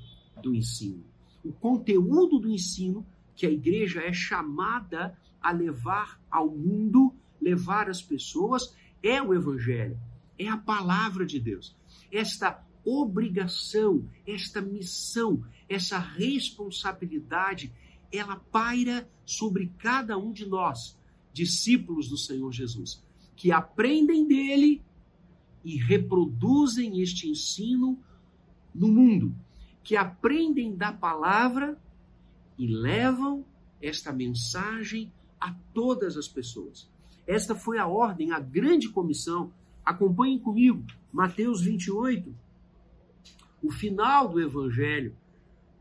do 0.41 0.55
ensino. 0.55 1.05
O 1.45 1.53
conteúdo 1.53 2.39
do 2.39 2.49
ensino 2.49 3.05
que 3.35 3.47
a 3.47 3.51
igreja 3.51 4.01
é 4.01 4.13
chamada 4.13 5.19
a 5.41 5.51
levar 5.51 6.21
ao 6.31 6.49
mundo, 6.49 7.13
levar 7.41 7.91
as 7.91 8.01
pessoas, 8.01 8.75
é 9.03 9.21
o 9.21 9.35
evangelho, 9.35 9.99
é 10.39 10.49
a 10.49 10.57
palavra 10.57 11.27
de 11.27 11.41
Deus. 11.41 11.75
Esta 12.11 12.65
obrigação, 12.85 14.09
esta 14.27 14.61
missão, 14.61 15.45
essa 15.69 15.99
responsabilidade, 15.99 17.73
ela 18.13 18.37
paira 18.37 19.09
sobre 19.25 19.73
cada 19.79 20.19
um 20.19 20.33
de 20.33 20.47
nós, 20.47 20.97
discípulos 21.33 22.09
do 22.09 22.17
Senhor 22.17 22.53
Jesus, 22.53 23.03
que 23.35 23.51
aprendem 23.51 24.27
dele 24.27 24.83
e 25.65 25.77
reproduzem 25.77 27.01
este 27.01 27.29
ensino 27.29 27.99
no 28.75 28.89
mundo, 28.89 29.35
que 29.83 29.97
aprendem 29.97 30.77
da 30.77 30.93
palavra 30.93 31.79
e 32.59 32.67
levam 32.67 33.45
esta 33.81 34.13
mensagem 34.13 35.13
a 35.41 35.55
todas 35.75 36.17
as 36.17 36.29
pessoas. 36.29 36.89
Esta 37.27 37.55
foi 37.55 37.79
a 37.79 37.87
ordem, 37.87 38.33
a 38.33 38.39
grande 38.39 38.89
comissão. 38.89 39.53
Acompanhem 39.85 40.39
comigo, 40.39 40.85
Mateus 41.13 41.63
28, 41.63 42.33
o 43.63 43.71
final 43.71 44.29
do 44.29 44.41
Evangelho, 44.41 45.17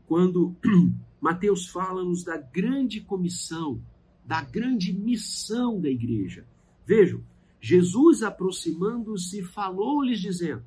quando 0.06 0.56
Mateus 1.20 1.68
fala-nos 1.68 2.24
da 2.24 2.36
grande 2.36 3.00
comissão, 3.00 3.80
da 4.24 4.42
grande 4.42 4.92
missão 4.92 5.80
da 5.80 5.88
igreja. 5.88 6.46
Vejam, 6.84 7.22
Jesus 7.60 8.24
aproximando-se 8.24 9.42
falou-lhes 9.42 10.20
dizendo, 10.20 10.64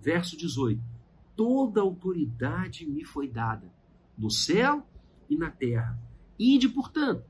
verso 0.00 0.36
18: 0.36 0.80
Toda 1.36 1.80
autoridade 1.80 2.86
me 2.86 3.04
foi 3.04 3.28
dada, 3.28 3.72
no 4.16 4.30
céu 4.30 4.86
e 5.28 5.36
na 5.36 5.50
terra. 5.50 5.98
Ide, 6.38 6.68
portanto, 6.68 7.24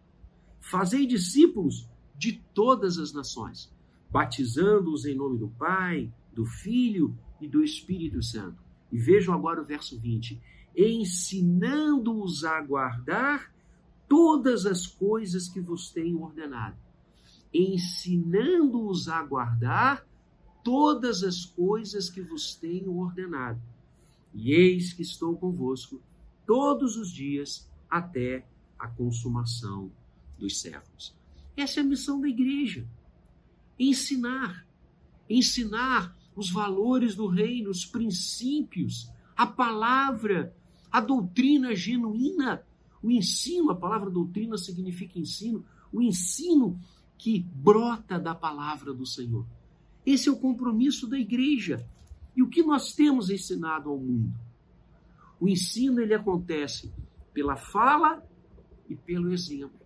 fazei 0.61 1.07
discípulos 1.07 1.89
de 2.17 2.43
todas 2.55 2.99
as 2.99 3.13
nações, 3.13 3.73
batizando-os 4.11 5.05
em 5.05 5.15
nome 5.15 5.39
do 5.39 5.49
Pai, 5.49 6.13
do 6.33 6.45
Filho 6.45 7.17
e 7.41 7.49
do 7.49 7.63
Espírito 7.63 8.23
Santo 8.23 8.63
e 8.93 8.99
vejam 8.99 9.35
agora 9.35 9.63
o 9.63 9.65
verso 9.65 9.99
20: 9.99 10.39
ensinando-os 10.77 12.45
a 12.45 12.61
guardar 12.61 13.51
todas 14.07 14.67
as 14.67 14.87
coisas 14.87 15.49
que 15.49 15.61
vos 15.61 15.91
tenho 15.91 16.21
ordenado. 16.21 16.77
Ensinando-os 17.53 19.09
a 19.09 19.23
guardar 19.23 20.07
todas 20.63 21.25
as 21.25 21.45
coisas 21.45 22.11
que 22.11 22.21
vos 22.21 22.55
tenho 22.55 22.95
ordenado. 22.99 23.61
E 24.35 24.53
eis 24.53 24.93
que 24.93 25.03
estou 25.03 25.37
convosco 25.37 26.01
todos 26.47 26.97
os 26.97 27.11
dias 27.11 27.69
até 27.89 28.47
a 28.79 28.89
consumação 28.89 29.91
dos 30.39 30.61
séculos. 30.61 31.15
Essa 31.57 31.81
é 31.81 31.83
a 31.83 31.87
missão 31.87 32.21
da 32.21 32.29
igreja. 32.29 32.87
Ensinar. 33.79 34.67
Ensinar 35.29 36.17
os 36.35 36.51
valores 36.51 37.15
do 37.15 37.27
reino, 37.27 37.71
os 37.71 37.85
princípios, 37.85 39.11
a 39.37 39.47
palavra, 39.47 40.55
a 40.91 41.01
doutrina 41.01 41.75
genuína, 41.75 42.63
o 43.03 43.11
ensino, 43.11 43.71
a 43.71 43.75
palavra 43.75 44.11
doutrina 44.11 44.57
significa 44.57 45.19
ensino, 45.19 45.65
o 45.93 46.01
ensino 46.01 46.79
que 47.19 47.41
brota 47.55 48.19
da 48.19 48.35
palavra 48.35 48.93
do 48.93 49.07
Senhor. 49.07 49.47
Esse 50.05 50.29
é 50.29 50.33
o 50.33 50.37
compromisso 50.37 51.07
da 51.07 51.19
igreja. 51.19 51.87
E 52.35 52.43
o 52.43 52.49
que 52.49 52.63
nós 52.63 52.95
temos 52.95 53.31
ensinado 53.31 53.91
ao 53.91 53.99
mundo? 53.99 54.33
O 55.41 55.49
ensino 55.49 56.01
ele 56.01 56.15
acontece 56.15 56.93
pela 57.33 57.57
fala 57.57 58.25
e 58.89 58.95
pelo 58.95 59.33
exemplo, 59.33 59.79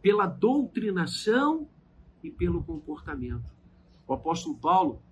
pela 0.00 0.26
doutrinação 0.26 1.68
e 2.22 2.30
pelo 2.30 2.62
comportamento. 2.62 3.52
O 4.06 4.12
apóstolo 4.12 4.56
Paulo 4.56 5.02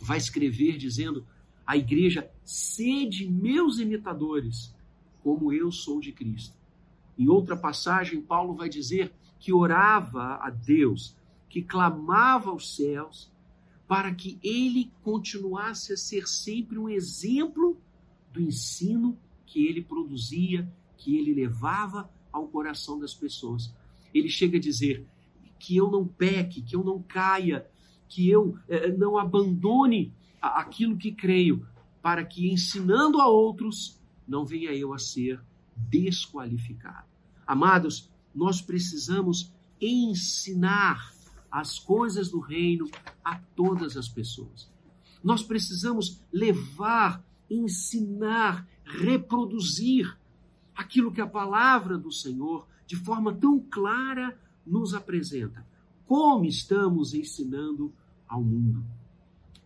vai 0.00 0.18
escrever 0.18 0.76
dizendo: 0.76 1.26
a 1.66 1.76
igreja, 1.76 2.30
sede 2.44 3.28
meus 3.28 3.78
imitadores, 3.78 4.74
como 5.22 5.52
eu 5.52 5.72
sou 5.72 6.00
de 6.00 6.12
Cristo. 6.12 6.56
Em 7.18 7.28
outra 7.28 7.56
passagem, 7.56 8.20
Paulo 8.20 8.54
vai 8.54 8.68
dizer 8.68 9.12
que 9.38 9.52
orava 9.52 10.36
a 10.36 10.50
Deus, 10.50 11.16
que 11.48 11.62
clamava 11.62 12.50
aos 12.50 12.76
céus, 12.76 13.32
para 13.86 14.14
que 14.14 14.38
ele 14.42 14.90
continuasse 15.02 15.92
a 15.92 15.96
ser 15.96 16.26
sempre 16.26 16.78
um 16.78 16.88
exemplo 16.88 17.80
do 18.32 18.40
ensino 18.40 19.16
que 19.46 19.64
ele 19.66 19.82
produzia, 19.82 20.70
que 20.96 21.16
ele 21.16 21.32
levava 21.32 22.10
ao 22.32 22.48
coração 22.48 22.98
das 22.98 23.14
pessoas. 23.14 23.72
Ele 24.12 24.28
chega 24.28 24.58
a 24.58 24.60
dizer 24.60 25.06
que 25.58 25.76
eu 25.76 25.90
não 25.90 26.06
peque, 26.06 26.62
que 26.62 26.74
eu 26.74 26.82
não 26.82 27.00
caia, 27.00 27.66
que 28.08 28.28
eu 28.28 28.58
eh, 28.68 28.92
não 28.92 29.16
abandone 29.16 30.12
aquilo 30.40 30.96
que 30.96 31.12
creio, 31.12 31.66
para 32.02 32.24
que 32.24 32.50
ensinando 32.52 33.20
a 33.20 33.28
outros 33.28 34.00
não 34.26 34.44
venha 34.44 34.72
eu 34.72 34.92
a 34.92 34.98
ser 34.98 35.40
desqualificado. 35.76 37.06
Amados, 37.46 38.10
nós 38.34 38.60
precisamos 38.60 39.52
ensinar 39.80 41.12
as 41.50 41.78
coisas 41.78 42.30
do 42.30 42.40
reino 42.40 42.88
a 43.24 43.36
todas 43.54 43.96
as 43.96 44.08
pessoas. 44.08 44.70
Nós 45.22 45.42
precisamos 45.42 46.20
levar, 46.32 47.24
ensinar, 47.50 48.66
reproduzir 48.84 50.16
aquilo 50.74 51.10
que 51.10 51.20
a 51.20 51.26
palavra 51.26 51.96
do 51.96 52.12
Senhor, 52.12 52.66
de 52.86 52.96
forma 52.96 53.34
tão 53.34 53.58
clara, 53.58 54.38
nos 54.66 54.94
apresenta. 54.94 55.66
Como 56.06 56.44
estamos 56.44 57.14
ensinando 57.14 57.92
ao 58.28 58.42
mundo? 58.42 58.84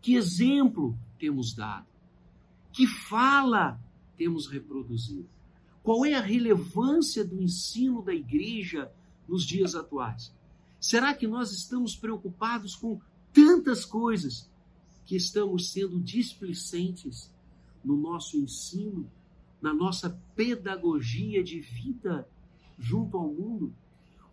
Que 0.00 0.14
exemplo 0.14 0.96
temos 1.18 1.54
dado? 1.54 1.86
Que 2.72 2.86
fala 2.86 3.78
temos 4.16 4.46
reproduzido? 4.46 5.28
Qual 5.82 6.04
é 6.04 6.14
a 6.14 6.20
relevância 6.20 7.24
do 7.24 7.42
ensino 7.42 8.02
da 8.02 8.14
igreja 8.14 8.90
nos 9.28 9.44
dias 9.44 9.74
atuais? 9.74 10.32
Será 10.80 11.12
que 11.12 11.26
nós 11.26 11.52
estamos 11.52 11.94
preocupados 11.94 12.74
com 12.74 12.98
tantas 13.32 13.84
coisas 13.84 14.50
que 15.04 15.14
estamos 15.14 15.72
sendo 15.72 16.00
displicentes 16.00 17.30
no 17.84 17.96
nosso 17.96 18.38
ensino, 18.38 19.10
na 19.60 19.74
nossa 19.74 20.18
pedagogia 20.34 21.44
de 21.44 21.60
vida 21.60 22.26
junto 22.78 23.18
ao 23.18 23.28
mundo? 23.28 23.74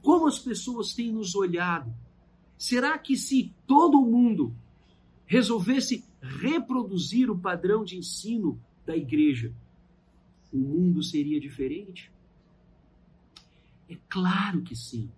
Como 0.02 0.26
as 0.26 0.40
pessoas 0.40 0.94
têm 0.94 1.12
nos 1.12 1.36
olhado? 1.36 1.94
Será 2.58 2.98
que 2.98 3.18
se 3.18 3.54
todo 3.68 4.02
mundo 4.02 4.56
resolvesse 5.26 6.06
reproduzir 6.22 7.30
o 7.30 7.38
padrão 7.38 7.84
de 7.84 7.98
ensino 7.98 8.60
da 8.86 8.96
igreja, 8.96 9.54
o 10.52 10.58
mundo 10.58 11.04
seria 11.04 11.40
diferente? 11.42 12.10
É 13.90 13.98
claro 14.10 14.62
que 14.62 14.76
sim, 14.76 15.10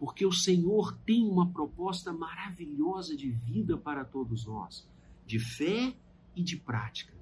porque 0.00 0.24
o 0.24 0.32
Senhor 0.32 0.96
tem 1.04 1.28
uma 1.28 1.46
proposta 1.50 2.10
maravilhosa 2.10 3.14
de 3.14 3.30
vida 3.30 3.76
para 3.76 4.02
todos 4.02 4.46
nós, 4.46 4.88
de 5.26 5.38
fé 5.38 5.94
e 6.34 6.42
de 6.42 6.56
prática. 6.56 7.12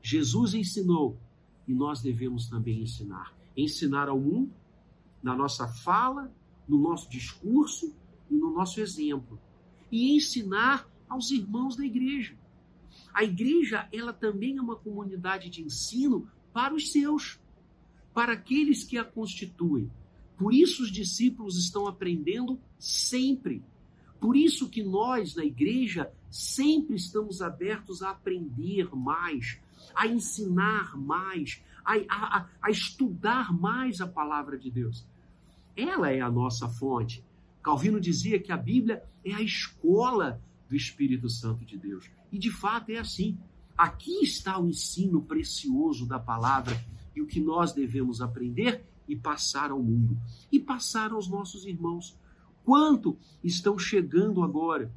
Jesus 0.00 0.54
ensinou 0.54 1.18
e 1.66 1.74
nós 1.74 2.00
devemos 2.00 2.48
também 2.48 2.80
ensinar. 2.80 3.36
Ensinar 3.56 4.08
ao 4.08 4.20
mundo, 4.20 4.54
na 5.20 5.34
nossa 5.34 5.66
fala, 5.66 6.32
no 6.68 6.78
nosso 6.78 7.10
discurso 7.10 7.92
e 8.30 8.36
no 8.36 8.54
nosso 8.54 8.80
exemplo. 8.80 9.36
E 9.90 10.16
ensinar 10.16 10.88
aos 11.08 11.32
irmãos 11.32 11.74
da 11.74 11.84
igreja. 11.84 12.38
A 13.12 13.24
igreja, 13.24 13.88
ela 13.92 14.12
também 14.12 14.58
é 14.58 14.62
uma 14.62 14.76
comunidade 14.76 15.50
de 15.50 15.60
ensino 15.60 16.30
para 16.52 16.72
os 16.72 16.92
seus, 16.92 17.40
para 18.14 18.34
aqueles 18.34 18.84
que 18.84 18.96
a 18.96 19.04
constituem. 19.04 19.90
Por 20.38 20.54
isso 20.54 20.84
os 20.84 20.92
discípulos 20.92 21.58
estão 21.58 21.88
aprendendo 21.88 22.58
sempre. 22.78 23.62
Por 24.20 24.36
isso 24.36 24.68
que 24.68 24.84
nós, 24.84 25.34
na 25.34 25.44
igreja, 25.44 26.10
sempre 26.30 26.94
estamos 26.94 27.42
abertos 27.42 28.02
a 28.02 28.10
aprender 28.10 28.88
mais, 28.94 29.58
a 29.94 30.06
ensinar 30.06 30.96
mais, 30.96 31.60
a, 31.84 31.94
a, 32.08 32.46
a 32.62 32.70
estudar 32.70 33.52
mais 33.52 34.00
a 34.00 34.06
palavra 34.06 34.56
de 34.56 34.70
Deus. 34.70 35.04
Ela 35.76 36.10
é 36.10 36.20
a 36.20 36.30
nossa 36.30 36.68
fonte. 36.68 37.24
Calvino 37.60 38.00
dizia 38.00 38.38
que 38.40 38.52
a 38.52 38.56
Bíblia 38.56 39.02
é 39.24 39.34
a 39.34 39.42
escola 39.42 40.40
do 40.68 40.76
Espírito 40.76 41.28
Santo 41.28 41.64
de 41.64 41.76
Deus. 41.76 42.08
E 42.30 42.38
de 42.38 42.50
fato 42.50 42.90
é 42.90 42.98
assim. 42.98 43.36
Aqui 43.76 44.22
está 44.22 44.58
o 44.58 44.68
ensino 44.68 45.22
precioso 45.22 46.06
da 46.06 46.18
palavra 46.18 46.80
e 47.14 47.20
o 47.20 47.26
que 47.26 47.40
nós 47.40 47.72
devemos 47.72 48.20
aprender 48.20 48.87
e 49.08 49.16
passar 49.16 49.70
ao 49.70 49.82
mundo 49.82 50.16
e 50.52 50.60
passar 50.60 51.12
aos 51.12 51.28
nossos 51.28 51.64
irmãos. 51.64 52.16
Quanto 52.64 53.16
estão 53.42 53.78
chegando 53.78 54.42
agora? 54.42 54.92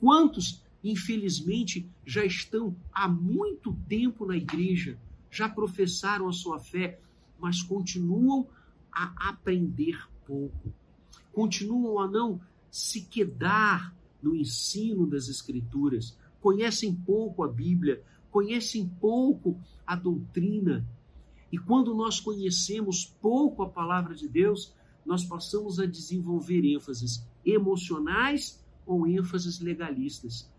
Quantos, 0.00 0.62
infelizmente, 0.82 1.88
já 2.04 2.24
estão 2.24 2.76
há 2.92 3.08
muito 3.08 3.72
tempo 3.88 4.26
na 4.26 4.36
igreja, 4.36 4.98
já 5.30 5.48
professaram 5.48 6.28
a 6.28 6.32
sua 6.32 6.58
fé, 6.58 7.00
mas 7.38 7.62
continuam 7.62 8.48
a 8.92 9.28
aprender 9.28 10.08
pouco, 10.26 10.72
continuam 11.32 11.98
a 11.98 12.08
não 12.08 12.40
se 12.70 13.02
quedar 13.02 13.94
no 14.22 14.34
ensino 14.34 15.06
das 15.06 15.28
Escrituras, 15.28 16.18
conhecem 16.40 16.94
pouco 16.94 17.42
a 17.42 17.48
Bíblia, 17.48 18.02
conhecem 18.30 18.88
pouco 19.00 19.60
a 19.86 19.94
doutrina. 19.94 20.86
E 21.54 21.56
quando 21.56 21.94
nós 21.94 22.18
conhecemos 22.18 23.04
pouco 23.22 23.62
a 23.62 23.68
palavra 23.68 24.12
de 24.12 24.26
Deus, 24.26 24.74
nós 25.06 25.24
passamos 25.24 25.78
a 25.78 25.86
desenvolver 25.86 26.64
ênfases 26.64 27.24
emocionais 27.46 28.60
ou 28.84 29.06
ênfases 29.06 29.60
legalistas. 29.60 30.50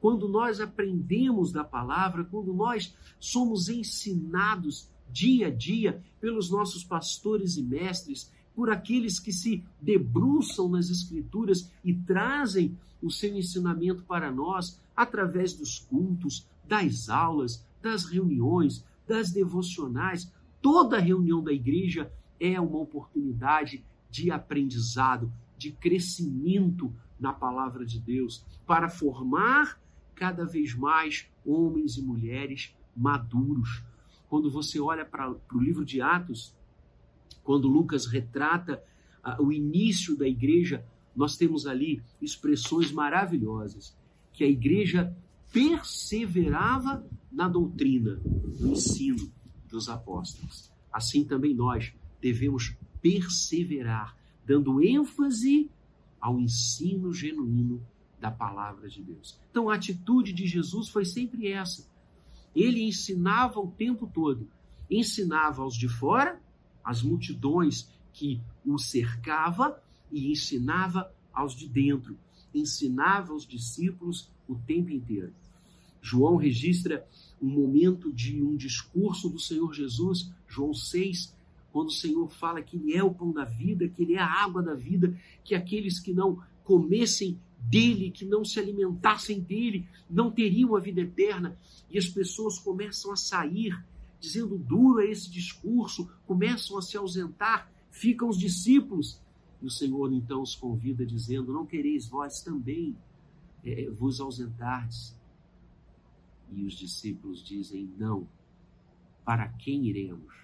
Quando 0.00 0.28
nós 0.28 0.60
aprendemos 0.60 1.50
da 1.50 1.64
palavra, 1.64 2.22
quando 2.22 2.54
nós 2.54 2.94
somos 3.18 3.68
ensinados 3.68 4.88
dia 5.10 5.48
a 5.48 5.50
dia 5.50 6.00
pelos 6.20 6.48
nossos 6.52 6.84
pastores 6.84 7.56
e 7.56 7.62
mestres, 7.64 8.30
por 8.54 8.70
aqueles 8.70 9.18
que 9.18 9.32
se 9.32 9.64
debruçam 9.82 10.68
nas 10.68 10.88
Escrituras 10.88 11.68
e 11.82 11.92
trazem 11.92 12.78
o 13.02 13.10
seu 13.10 13.36
ensinamento 13.36 14.04
para 14.04 14.30
nós 14.30 14.80
através 14.94 15.52
dos 15.52 15.80
cultos, 15.80 16.46
das 16.64 17.08
aulas, 17.08 17.66
das 17.82 18.04
reuniões, 18.04 18.84
das 19.06 19.30
devocionais. 19.30 20.32
Toda 20.64 20.98
reunião 20.98 21.44
da 21.44 21.52
igreja 21.52 22.10
é 22.40 22.58
uma 22.58 22.78
oportunidade 22.78 23.84
de 24.10 24.30
aprendizado, 24.30 25.30
de 25.58 25.70
crescimento 25.70 26.90
na 27.20 27.34
palavra 27.34 27.84
de 27.84 28.00
Deus, 28.00 28.42
para 28.66 28.88
formar 28.88 29.78
cada 30.14 30.46
vez 30.46 30.74
mais 30.74 31.26
homens 31.44 31.98
e 31.98 32.02
mulheres 32.02 32.74
maduros. 32.96 33.84
Quando 34.26 34.50
você 34.50 34.80
olha 34.80 35.04
para 35.04 35.30
o 35.30 35.58
livro 35.58 35.84
de 35.84 36.00
Atos, 36.00 36.56
quando 37.42 37.68
Lucas 37.68 38.06
retrata 38.06 38.82
uh, 39.22 39.44
o 39.44 39.52
início 39.52 40.16
da 40.16 40.26
igreja, 40.26 40.82
nós 41.14 41.36
temos 41.36 41.66
ali 41.66 42.02
expressões 42.22 42.90
maravilhosas, 42.90 43.94
que 44.32 44.42
a 44.42 44.48
igreja 44.48 45.14
perseverava 45.52 47.06
na 47.30 47.48
doutrina, 47.50 48.18
no 48.58 48.68
ensino 48.68 49.30
dos 49.74 49.88
apóstolos. 49.88 50.70
Assim 50.92 51.24
também 51.24 51.52
nós 51.52 51.92
devemos 52.20 52.74
perseverar, 53.02 54.16
dando 54.46 54.82
ênfase 54.82 55.68
ao 56.20 56.40
ensino 56.40 57.12
genuíno 57.12 57.84
da 58.20 58.30
palavra 58.30 58.88
de 58.88 59.02
Deus. 59.02 59.38
Então 59.50 59.68
a 59.68 59.74
atitude 59.74 60.32
de 60.32 60.46
Jesus 60.46 60.88
foi 60.88 61.04
sempre 61.04 61.48
essa. 61.48 61.86
Ele 62.54 62.82
ensinava 62.82 63.60
o 63.60 63.70
tempo 63.70 64.06
todo, 64.06 64.48
ensinava 64.88 65.62
aos 65.62 65.76
de 65.76 65.88
fora 65.88 66.40
as 66.82 67.02
multidões 67.02 67.90
que 68.12 68.40
o 68.64 68.78
cercava 68.78 69.82
e 70.10 70.30
ensinava 70.30 71.12
aos 71.32 71.54
de 71.54 71.68
dentro, 71.68 72.16
ensinava 72.54 73.32
aos 73.32 73.44
discípulos 73.44 74.30
o 74.48 74.54
tempo 74.54 74.92
inteiro. 74.92 75.34
João 76.00 76.36
registra 76.36 77.04
um 77.44 77.50
momento 77.50 78.12
de 78.12 78.42
um 78.42 78.56
discurso 78.56 79.28
do 79.28 79.38
Senhor 79.38 79.72
Jesus, 79.74 80.32
João 80.48 80.72
6, 80.72 81.34
quando 81.72 81.88
o 81.88 81.92
Senhor 81.92 82.30
fala 82.30 82.62
que 82.62 82.76
Ele 82.76 82.94
é 82.94 83.02
o 83.02 83.12
pão 83.12 83.32
da 83.32 83.44
vida, 83.44 83.88
que 83.88 84.02
Ele 84.02 84.14
é 84.14 84.20
a 84.20 84.44
água 84.44 84.62
da 84.62 84.74
vida, 84.74 85.14
que 85.42 85.54
aqueles 85.54 86.00
que 86.00 86.12
não 86.12 86.40
comessem 86.62 87.38
dele, 87.60 88.10
que 88.10 88.24
não 88.24 88.44
se 88.44 88.58
alimentassem 88.58 89.40
dele, 89.40 89.86
não 90.08 90.30
teriam 90.30 90.74
a 90.76 90.80
vida 90.80 91.00
eterna. 91.00 91.58
E 91.90 91.98
as 91.98 92.08
pessoas 92.08 92.58
começam 92.58 93.12
a 93.12 93.16
sair, 93.16 93.76
dizendo 94.20 94.56
duro 94.56 95.00
é 95.00 95.10
esse 95.10 95.30
discurso, 95.30 96.08
começam 96.26 96.78
a 96.78 96.82
se 96.82 96.96
ausentar, 96.96 97.70
ficam 97.90 98.28
os 98.28 98.38
discípulos. 98.38 99.20
E 99.60 99.66
o 99.66 99.70
Senhor 99.70 100.12
então 100.12 100.42
os 100.42 100.54
convida, 100.54 101.04
dizendo: 101.04 101.52
Não 101.52 101.66
quereis 101.66 102.06
vós 102.06 102.40
também 102.40 102.96
é, 103.64 103.90
vos 103.90 104.20
ausentardes? 104.20 105.14
E 106.50 106.64
os 106.64 106.74
discípulos 106.74 107.42
dizem: 107.42 107.92
Não. 107.98 108.26
Para 109.24 109.48
quem 109.48 109.86
iremos? 109.86 110.34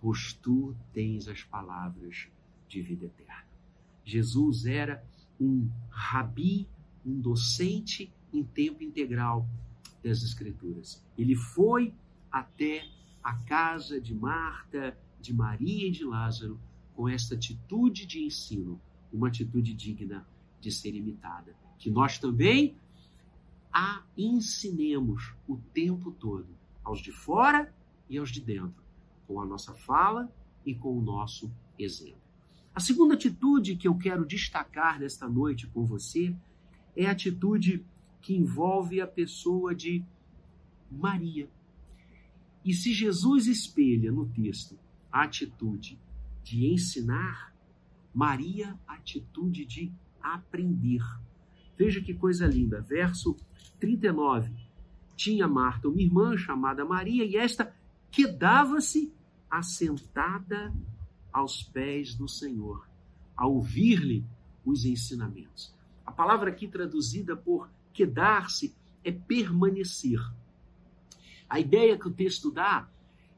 Pois 0.00 0.32
tu 0.32 0.74
tens 0.92 1.28
as 1.28 1.42
palavras 1.42 2.28
de 2.68 2.80
vida 2.80 3.06
eterna. 3.06 3.46
Jesus 4.04 4.66
era 4.66 5.04
um 5.40 5.68
rabi, 5.90 6.66
um 7.04 7.20
docente 7.20 8.12
em 8.32 8.42
tempo 8.42 8.82
integral 8.82 9.46
das 10.02 10.22
Escrituras. 10.22 11.04
Ele 11.16 11.34
foi 11.34 11.92
até 12.30 12.84
a 13.22 13.34
casa 13.34 14.00
de 14.00 14.14
Marta, 14.14 14.96
de 15.20 15.32
Maria 15.32 15.88
e 15.88 15.90
de 15.90 16.04
Lázaro 16.04 16.58
com 16.94 17.08
esta 17.08 17.34
atitude 17.34 18.06
de 18.06 18.24
ensino, 18.24 18.80
uma 19.12 19.28
atitude 19.28 19.74
digna 19.74 20.26
de 20.60 20.70
ser 20.70 20.94
imitada. 20.94 21.54
Que 21.78 21.90
nós 21.90 22.18
também 22.18 22.76
a 23.72 24.02
ensinemos 24.16 25.34
o 25.46 25.56
tempo 25.72 26.10
todo, 26.10 26.48
aos 26.82 27.00
de 27.00 27.12
fora 27.12 27.72
e 28.08 28.18
aos 28.18 28.30
de 28.30 28.40
dentro, 28.40 28.82
com 29.26 29.40
a 29.40 29.46
nossa 29.46 29.74
fala 29.74 30.32
e 30.66 30.74
com 30.74 30.98
o 30.98 31.02
nosso 31.02 31.52
exemplo. 31.78 32.20
A 32.74 32.80
segunda 32.80 33.14
atitude 33.14 33.76
que 33.76 33.88
eu 33.88 33.96
quero 33.96 34.24
destacar 34.24 34.98
nesta 34.98 35.28
noite 35.28 35.66
com 35.66 35.84
você 35.84 36.34
é 36.96 37.06
a 37.06 37.12
atitude 37.12 37.84
que 38.20 38.34
envolve 38.36 39.00
a 39.00 39.06
pessoa 39.06 39.74
de 39.74 40.04
Maria. 40.90 41.48
E 42.64 42.74
se 42.74 42.92
Jesus 42.92 43.46
espelha 43.46 44.12
no 44.12 44.28
texto 44.28 44.78
a 45.10 45.22
atitude 45.22 45.98
de 46.42 46.66
ensinar, 46.66 47.54
Maria, 48.12 48.78
a 48.86 48.94
atitude 48.94 49.64
de 49.64 49.92
aprender. 50.22 51.02
Veja 51.80 51.98
que 52.02 52.12
coisa 52.12 52.46
linda. 52.46 52.82
Verso 52.82 53.34
39. 53.78 54.52
Tinha 55.16 55.48
Marta 55.48 55.88
uma 55.88 55.98
irmã 55.98 56.36
chamada 56.36 56.84
Maria, 56.84 57.24
e 57.24 57.38
esta 57.38 57.74
quedava-se 58.10 59.10
assentada 59.50 60.74
aos 61.32 61.62
pés 61.62 62.14
do 62.14 62.28
Senhor, 62.28 62.86
a 63.34 63.46
ouvir-lhe 63.46 64.26
os 64.62 64.84
ensinamentos. 64.84 65.74
A 66.04 66.12
palavra 66.12 66.50
aqui 66.50 66.68
traduzida 66.68 67.34
por 67.34 67.70
quedar-se 67.94 68.74
é 69.02 69.10
permanecer. 69.10 70.20
A 71.48 71.58
ideia 71.58 71.98
que 71.98 72.08
o 72.08 72.12
texto 72.12 72.50
dá 72.50 72.90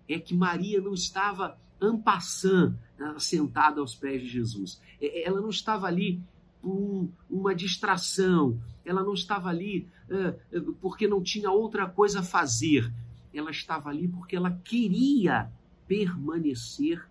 é 0.09 0.19
que 0.19 0.35
Maria 0.35 0.81
não 0.81 0.95
estava 0.95 1.57
ampassando, 1.81 2.77
sentada 3.19 3.81
aos 3.81 3.95
pés 3.95 4.21
de 4.21 4.29
Jesus. 4.29 4.83
É, 5.01 5.21
é, 5.21 5.29
ela 5.29 5.41
não 5.41 5.51
estava 5.51 5.87
ali 5.87 6.21
um, 6.63 7.09
uma 7.29 7.55
distração, 7.55 8.59
ela 8.85 9.03
não 9.03 9.15
estava 9.15 9.49
ali 9.49 9.89
uh, 10.09 10.73
porque 10.75 11.09
não 11.09 11.23
tinha 11.23 11.51
outra 11.51 11.89
coisa 11.89 12.21
a 12.21 12.25
fazer. 12.25 12.93
Ela 13.33 13.51
estava 13.51 13.91
ali 13.91 14.09
porque 14.09 14.37
ela 14.37 14.51
queria 14.51 15.51
permanecer 15.87 17.05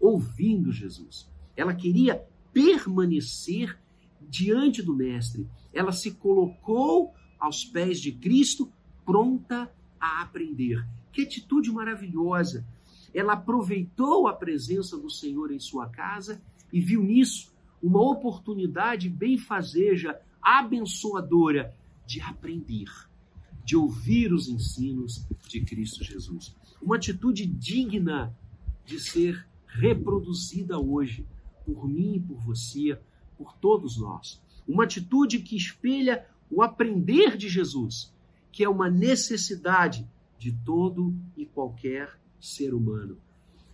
ouvindo 0.00 0.72
Jesus. 0.72 1.28
Ela 1.56 1.74
queria 1.74 2.24
permanecer 2.52 3.78
diante 4.20 4.82
do 4.82 4.94
Mestre. 4.94 5.46
Ela 5.72 5.92
se 5.92 6.12
colocou 6.12 7.14
aos 7.38 7.64
pés 7.64 8.00
de 8.00 8.12
Cristo, 8.12 8.70
pronta 9.04 9.70
a 10.00 10.22
aprender. 10.22 10.84
Que 11.12 11.22
atitude 11.22 11.70
maravilhosa! 11.70 12.66
Ela 13.14 13.32
aproveitou 13.32 14.28
a 14.28 14.32
presença 14.32 14.96
do 14.96 15.10
Senhor 15.10 15.50
em 15.50 15.58
sua 15.58 15.88
casa 15.88 16.42
e 16.72 16.80
viu 16.80 17.02
nisso 17.02 17.52
uma 17.82 18.00
oportunidade 18.00 19.08
benfazeja, 19.08 20.20
abençoadora 20.42 21.74
de 22.06 22.20
aprender, 22.20 22.88
de 23.64 23.76
ouvir 23.76 24.32
os 24.32 24.48
ensinos 24.48 25.26
de 25.48 25.60
Cristo 25.60 26.02
Jesus. 26.02 26.54
Uma 26.80 26.96
atitude 26.96 27.46
digna 27.46 28.34
de 28.84 28.98
ser 28.98 29.46
reproduzida 29.66 30.78
hoje 30.78 31.26
por 31.64 31.86
mim 31.86 32.14
e 32.14 32.20
por 32.20 32.38
você, 32.40 32.98
por 33.36 33.52
todos 33.54 33.98
nós. 33.98 34.40
Uma 34.66 34.84
atitude 34.84 35.40
que 35.40 35.56
espelha 35.56 36.26
o 36.50 36.62
aprender 36.62 37.36
de 37.36 37.48
Jesus, 37.48 38.12
que 38.50 38.64
é 38.64 38.68
uma 38.68 38.88
necessidade 38.88 40.08
de 40.38 40.52
todo 40.64 41.14
e 41.36 41.44
qualquer 41.44 42.18
ser 42.40 42.72
humano. 42.72 43.18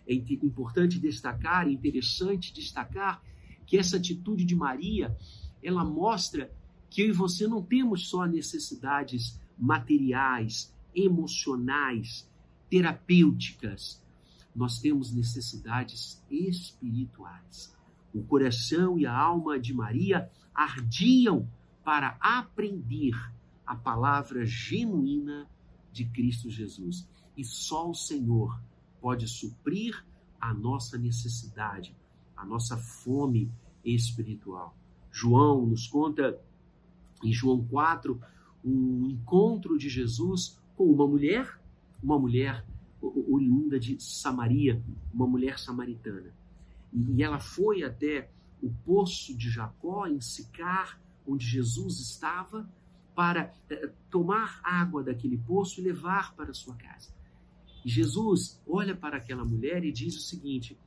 É 0.06 0.14
importante 0.14 0.98
destacar, 0.98 1.68
interessante 1.68 2.52
destacar 2.52 3.22
que 3.74 3.78
essa 3.78 3.96
atitude 3.96 4.44
de 4.44 4.54
Maria, 4.54 5.16
ela 5.60 5.84
mostra 5.84 6.48
que 6.88 7.02
eu 7.02 7.08
e 7.08 7.12
você 7.12 7.48
não 7.48 7.60
temos 7.60 8.08
só 8.08 8.24
necessidades 8.24 9.40
materiais, 9.58 10.72
emocionais, 10.94 12.30
terapêuticas, 12.70 14.00
nós 14.54 14.78
temos 14.78 15.12
necessidades 15.12 16.24
espirituais. 16.30 17.74
O 18.14 18.22
coração 18.22 18.96
e 18.96 19.06
a 19.06 19.12
alma 19.12 19.58
de 19.58 19.74
Maria 19.74 20.30
ardiam 20.54 21.48
para 21.82 22.16
aprender 22.20 23.16
a 23.66 23.74
palavra 23.74 24.46
genuína 24.46 25.50
de 25.90 26.04
Cristo 26.04 26.48
Jesus. 26.48 27.08
E 27.36 27.44
só 27.44 27.90
o 27.90 27.94
Senhor 27.94 28.56
pode 29.00 29.26
suprir 29.26 30.06
a 30.40 30.54
nossa 30.54 30.96
necessidade, 30.96 31.92
a 32.36 32.46
nossa 32.46 32.76
fome 32.76 33.50
espiritual. 33.84 34.76
João 35.10 35.66
nos 35.66 35.86
conta 35.86 36.40
em 37.22 37.32
João 37.32 37.64
4 37.64 38.20
um 38.64 39.08
encontro 39.10 39.76
de 39.76 39.88
Jesus 39.88 40.58
com 40.76 40.84
uma 40.84 41.06
mulher, 41.06 41.60
uma 42.02 42.18
mulher 42.18 42.64
oriunda 43.00 43.78
de 43.78 44.02
Samaria, 44.02 44.82
uma 45.12 45.26
mulher 45.26 45.58
samaritana. 45.58 46.34
E 46.92 47.22
ela 47.22 47.38
foi 47.38 47.82
até 47.82 48.30
o 48.62 48.70
poço 48.84 49.36
de 49.36 49.50
Jacó, 49.50 50.06
em 50.06 50.20
Sicar, 50.20 50.98
onde 51.26 51.46
Jesus 51.46 52.00
estava, 52.00 52.68
para 53.14 53.52
eh, 53.70 53.90
tomar 54.10 54.60
água 54.64 55.02
daquele 55.02 55.36
poço 55.38 55.80
e 55.80 55.84
levar 55.84 56.34
para 56.34 56.54
sua 56.54 56.74
casa. 56.74 57.10
E 57.84 57.88
Jesus 57.88 58.60
olha 58.66 58.96
para 58.96 59.18
aquela 59.18 59.44
mulher 59.44 59.84
e 59.84 59.92
diz 59.92 60.16
o 60.16 60.20
seguinte: 60.20 60.78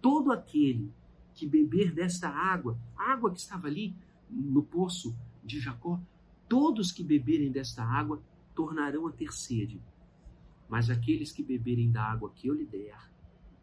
todo 0.00 0.30
aquele 0.30 0.92
que 1.34 1.46
beber 1.46 1.92
desta 1.92 2.28
água, 2.28 2.78
a 2.96 3.12
água 3.12 3.32
que 3.32 3.40
estava 3.40 3.66
ali 3.66 3.94
no 4.30 4.62
poço 4.62 5.14
de 5.42 5.60
Jacó, 5.60 6.00
todos 6.48 6.92
que 6.92 7.02
beberem 7.02 7.50
desta 7.50 7.84
água 7.84 8.22
tornarão 8.54 9.06
a 9.06 9.12
ter 9.12 9.32
sede 9.32 9.80
mas 10.68 10.90
aqueles 10.90 11.30
que 11.30 11.42
beberem 11.42 11.90
da 11.90 12.02
água 12.02 12.32
que 12.34 12.48
eu 12.48 12.54
lhe 12.54 12.64
der, 12.64 12.98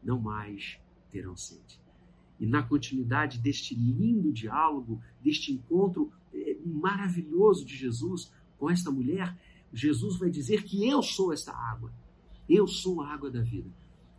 não 0.04 0.20
mais 0.20 0.80
terão 1.10 1.36
sede. 1.36 1.80
E 2.40 2.46
na 2.46 2.64
continuidade 2.64 3.38
deste 3.38 3.76
lindo 3.76 4.32
diálogo, 4.32 5.02
deste 5.22 5.52
encontro 5.52 6.12
eh, 6.34 6.58
maravilhoso 6.66 7.66
de 7.66 7.76
Jesus 7.76 8.32
com 8.58 8.70
esta 8.70 8.90
mulher, 8.90 9.38
Jesus 9.74 10.18
vai 10.18 10.30
dizer 10.30 10.64
que 10.64 10.88
eu 10.88 11.04
sou 11.04 11.34
esta 11.34 11.52
água. 11.54 11.94
Eu 12.50 12.68
sou 12.68 13.02
a 13.02 13.14
água 13.14 13.30
da 13.30 13.42
vida. 13.42 13.70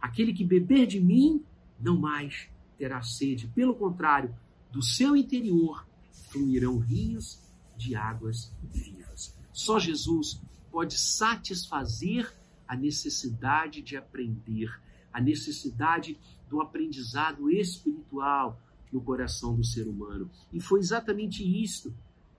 Aquele 0.01 0.33
que 0.33 0.45
beber 0.45 0.87
de 0.87 1.01
mim 1.01 1.43
não 1.81 1.99
mais 1.99 2.49
terá 2.83 3.01
sede. 3.01 3.47
Pelo 3.47 3.77
contrário, 3.77 4.35
do 4.73 4.83
seu 4.83 5.17
interior 5.17 5.87
fluirão 6.31 6.79
rios 6.79 7.39
de 7.77 7.95
águas 7.95 8.53
vivas. 8.61 9.39
Só 9.53 9.79
Jesus 9.79 10.43
pode 10.69 10.99
satisfazer 10.99 12.35
a 12.67 12.75
necessidade 12.75 13.83
de 13.83 13.97
aprender, 13.97 14.69
a 15.13 15.21
necessidade 15.21 16.19
do 16.51 16.61
aprendizado 16.61 17.49
espiritual 17.49 18.61
no 18.93 19.01
coração 19.01 19.55
do 19.55 19.63
ser 19.63 19.87
humano. 19.87 20.29
E 20.53 20.61
foi 20.61 20.81
exatamente 20.81 21.45
isto 21.63 21.95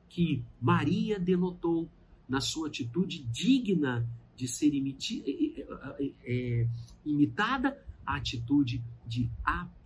que 0.09 0.43
Maria 0.59 1.17
denotou 1.17 1.89
na 2.27 2.41
sua 2.41 2.67
atitude 2.67 3.23
digna 3.31 4.05
de 4.35 4.49
ser 4.49 4.73
é, 6.25 6.67
imitada, 7.05 7.81
a 8.05 8.17
atitude 8.17 8.83
de 9.07 9.29
aprender. 9.41 9.82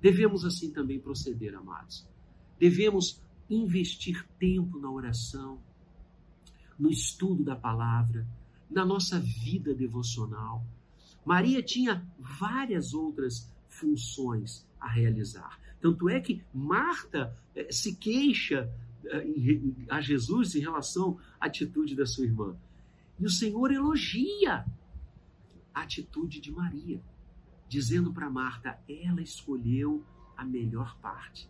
Devemos 0.00 0.44
assim 0.44 0.70
também 0.70 0.98
proceder, 0.98 1.54
amados. 1.54 2.06
Devemos 2.58 3.22
investir 3.48 4.26
tempo 4.38 4.78
na 4.78 4.90
oração, 4.90 5.58
no 6.78 6.90
estudo 6.90 7.44
da 7.44 7.56
palavra, 7.56 8.26
na 8.70 8.84
nossa 8.84 9.20
vida 9.20 9.74
devocional. 9.74 10.64
Maria 11.24 11.62
tinha 11.62 12.06
várias 12.18 12.92
outras 12.92 13.50
funções 13.68 14.66
a 14.80 14.88
realizar. 14.88 15.58
Tanto 15.80 16.08
é 16.08 16.20
que 16.20 16.42
Marta 16.52 17.36
eh, 17.54 17.70
se 17.70 17.94
queixa 17.96 18.70
eh, 19.04 19.60
a 19.90 20.00
Jesus 20.00 20.54
em 20.54 20.60
relação 20.60 21.18
à 21.40 21.46
atitude 21.46 21.94
da 21.94 22.06
sua 22.06 22.24
irmã. 22.24 22.56
E 23.18 23.24
o 23.24 23.30
Senhor 23.30 23.70
elogia 23.70 24.64
a 25.74 25.82
atitude 25.82 26.40
de 26.40 26.50
Maria, 26.52 27.02
dizendo 27.68 28.12
para 28.12 28.30
Marta: 28.30 28.78
ela 28.88 29.22
escolheu 29.22 30.04
a 30.36 30.44
melhor 30.44 30.98
parte. 30.98 31.48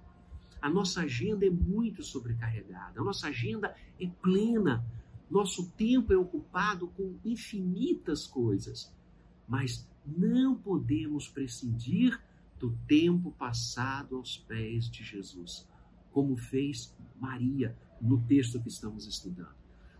A 0.60 0.70
nossa 0.70 1.02
agenda 1.02 1.46
é 1.46 1.50
muito 1.50 2.02
sobrecarregada, 2.02 3.00
a 3.00 3.04
nossa 3.04 3.28
agenda 3.28 3.74
é 4.00 4.06
plena, 4.06 4.84
nosso 5.30 5.70
tempo 5.72 6.12
é 6.12 6.16
ocupado 6.16 6.88
com 6.88 7.18
infinitas 7.24 8.26
coisas, 8.26 8.94
mas 9.46 9.88
não 10.06 10.54
podemos 10.54 11.28
prescindir 11.28 12.18
do 12.58 12.70
tempo 12.86 13.30
passado 13.32 14.16
aos 14.16 14.38
pés 14.38 14.88
de 14.88 15.04
Jesus, 15.04 15.68
como 16.12 16.36
fez 16.36 16.96
Maria 17.20 17.76
no 18.00 18.20
texto 18.22 18.60
que 18.60 18.68
estamos 18.68 19.06
estudando. 19.06 19.54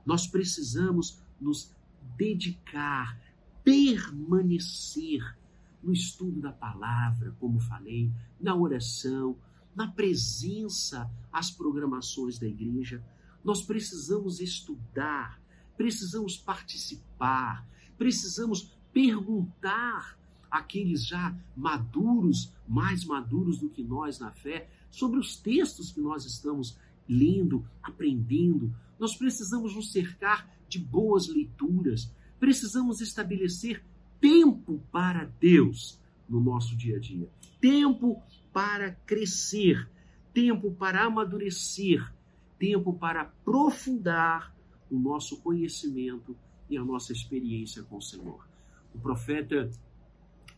Nós 0.05 0.27
precisamos 0.27 1.21
nos 1.41 1.75
dedicar, 2.17 3.21
permanecer 3.63 5.37
no 5.85 5.93
estudo 5.93 6.41
da 6.41 6.53
palavra, 6.53 7.37
como 7.39 7.61
falei, 7.61 8.11
na 8.41 8.55
oração, 8.55 9.37
na 9.77 9.89
presença 9.89 11.11
às 11.33 11.51
programações 11.51 12.39
da 12.39 12.47
igreja. 12.47 13.05
Nós 13.45 13.63
precisamos 13.63 14.41
estudar, 14.41 15.41
precisamos 15.77 16.39
participar, 16.39 17.69
precisamos 17.99 18.73
perguntar 18.93 20.19
àqueles 20.51 21.07
já 21.07 21.37
maduros, 21.57 22.53
mais 22.67 23.05
maduros 23.05 23.59
do 23.59 23.69
que 23.69 23.83
nós 23.83 24.19
na 24.19 24.31
fé, 24.31 24.71
sobre 24.91 25.19
os 25.19 25.37
textos 25.37 25.93
que 25.93 26.01
nós 26.01 26.25
estamos 26.25 26.79
lendo, 27.09 27.69
aprendendo. 27.83 28.75
Nós 28.99 29.17
precisamos 29.17 29.75
nos 29.75 29.93
cercar 29.93 30.49
de 30.69 30.79
boas 30.79 31.29
leituras, 31.29 32.11
precisamos 32.39 33.01
estabelecer 33.01 33.85
tempo 34.25 34.83
para 34.91 35.27
Deus 35.39 36.01
no 36.27 36.41
nosso 36.41 36.75
dia 36.75 36.97
a 36.97 36.99
dia, 36.99 37.29
tempo 37.61 38.23
para 38.55 38.93
crescer, 39.05 39.87
tempo 40.33 40.73
para 40.73 41.05
amadurecer, 41.05 42.11
tempo 42.59 42.95
para 42.95 43.21
aprofundar 43.21 44.57
o 44.91 44.99
nosso 44.99 45.43
conhecimento 45.43 46.35
e 46.71 46.79
a 46.79 46.83
nossa 46.83 47.13
experiência 47.13 47.83
com 47.83 47.99
o 47.99 48.03
Senhor. 48.03 48.49
O 48.95 48.99
profeta 48.99 49.71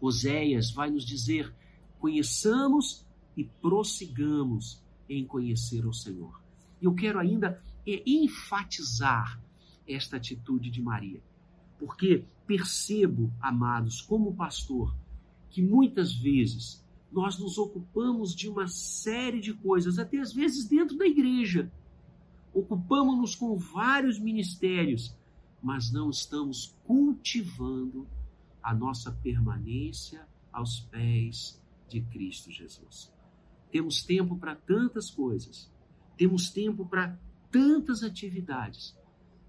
Oséias 0.00 0.70
vai 0.70 0.88
nos 0.88 1.04
dizer: 1.04 1.52
conheçamos 1.98 3.04
e 3.36 3.42
prossigamos 3.42 4.80
em 5.08 5.26
conhecer 5.26 5.84
o 5.84 5.92
Senhor. 5.92 6.40
E 6.80 6.84
eu 6.84 6.94
quero 6.94 7.18
ainda 7.18 7.60
enfatizar 7.84 9.42
esta 9.88 10.18
atitude 10.18 10.70
de 10.70 10.80
Maria, 10.80 11.20
porque 11.78 12.24
percebo, 12.46 13.32
amados, 13.40 14.00
como 14.00 14.34
pastor, 14.34 14.94
que 15.50 15.62
muitas 15.62 16.14
vezes 16.14 16.84
nós 17.10 17.38
nos 17.38 17.56
ocupamos 17.58 18.34
de 18.34 18.48
uma 18.48 18.66
série 18.68 19.40
de 19.40 19.54
coisas, 19.54 19.98
até 19.98 20.18
às 20.18 20.32
vezes 20.32 20.66
dentro 20.66 20.96
da 20.96 21.06
igreja. 21.06 21.70
Ocupamos-nos 22.52 23.34
com 23.34 23.56
vários 23.56 24.18
ministérios, 24.18 25.16
mas 25.62 25.90
não 25.90 26.10
estamos 26.10 26.76
cultivando 26.84 28.06
a 28.62 28.74
nossa 28.74 29.12
permanência 29.12 30.26
aos 30.52 30.80
pés 30.80 31.62
de 31.88 32.00
Cristo 32.00 32.50
Jesus. 32.50 33.12
Temos 33.70 34.02
tempo 34.02 34.36
para 34.36 34.54
tantas 34.54 35.10
coisas, 35.10 35.70
temos 36.16 36.50
tempo 36.50 36.86
para 36.86 37.18
tantas 37.50 38.02
atividades, 38.02 38.96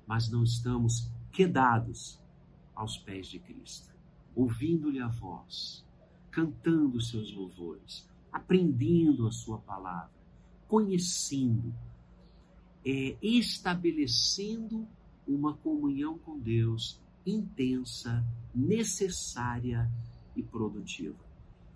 mas 0.06 0.30
não 0.30 0.44
estamos 0.44 1.12
quedados 1.32 2.22
aos 2.76 2.98
pés 2.98 3.28
de 3.28 3.40
Cristo, 3.40 3.94
ouvindo-lhe 4.36 5.00
a 5.00 5.08
voz, 5.08 5.86
cantando 6.30 6.98
os 6.98 7.10
seus 7.10 7.34
louvores, 7.34 8.08
aprendendo 8.32 9.28
a 9.28 9.32
sua 9.32 9.58
palavra, 9.58 10.12
conhecendo, 10.68 11.74
é, 12.86 13.18
estabelecendo 13.22 14.88
uma 15.28 15.56
comunhão 15.56 16.18
com 16.20 16.38
Deus 16.38 17.02
intensa, 17.26 18.26
necessária 18.54 19.92
e 20.36 20.44
produtiva. 20.44 21.18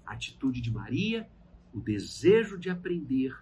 A 0.06 0.14
atitude 0.14 0.62
de 0.62 0.72
Maria, 0.72 1.30
o 1.74 1.80
desejo 1.80 2.58
de 2.58 2.70
aprender, 2.70 3.36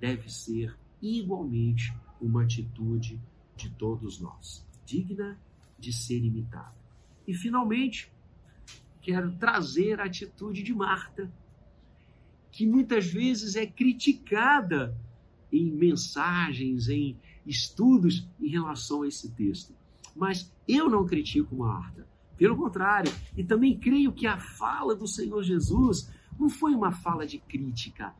deve 0.00 0.30
ser 0.30 0.76
igualmente 1.00 1.94
uma 2.20 2.42
atitude 2.42 3.20
de 3.56 3.70
todos 3.70 4.20
nós, 4.20 4.66
digna 4.84 5.38
de 5.82 5.92
ser 5.92 6.24
imitada. 6.24 6.76
E, 7.26 7.34
finalmente, 7.34 8.10
quero 9.00 9.32
trazer 9.32 10.00
a 10.00 10.04
atitude 10.04 10.62
de 10.62 10.72
Marta, 10.72 11.30
que 12.52 12.64
muitas 12.66 13.06
vezes 13.06 13.56
é 13.56 13.66
criticada 13.66 14.96
em 15.52 15.70
mensagens, 15.70 16.88
em 16.88 17.18
estudos 17.44 18.28
em 18.40 18.48
relação 18.48 19.02
a 19.02 19.08
esse 19.08 19.30
texto. 19.32 19.74
Mas 20.14 20.52
eu 20.68 20.88
não 20.88 21.04
critico 21.04 21.56
Marta. 21.56 22.06
Pelo 22.36 22.56
contrário, 22.56 23.12
e 23.36 23.42
também 23.42 23.78
creio 23.78 24.12
que 24.12 24.26
a 24.26 24.38
fala 24.38 24.94
do 24.94 25.06
Senhor 25.06 25.42
Jesus 25.42 26.08
não 26.38 26.48
foi 26.48 26.74
uma 26.74 26.92
fala 26.92 27.26
de 27.26 27.38
crítica, 27.38 28.14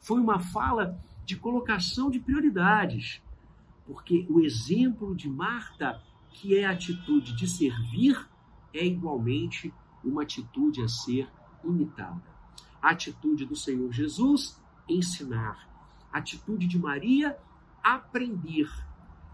foi 0.00 0.20
uma 0.20 0.38
fala 0.38 0.98
de 1.24 1.36
colocação 1.36 2.10
de 2.10 2.20
prioridades. 2.20 3.20
Porque 3.86 4.26
o 4.28 4.40
exemplo 4.40 5.14
de 5.16 5.28
Marta, 5.28 6.00
que 6.30 6.56
é 6.56 6.64
a 6.64 6.70
atitude 6.70 7.34
de 7.36 7.48
servir, 7.48 8.28
é 8.72 8.84
igualmente 8.84 9.72
uma 10.04 10.22
atitude 10.22 10.82
a 10.82 10.88
ser 10.88 11.28
imitada. 11.64 12.22
A 12.80 12.90
atitude 12.90 13.44
do 13.44 13.56
Senhor 13.56 13.92
Jesus, 13.92 14.60
ensinar. 14.88 15.68
A 16.12 16.18
atitude 16.18 16.66
de 16.66 16.78
Maria, 16.78 17.36
aprender. 17.82 18.68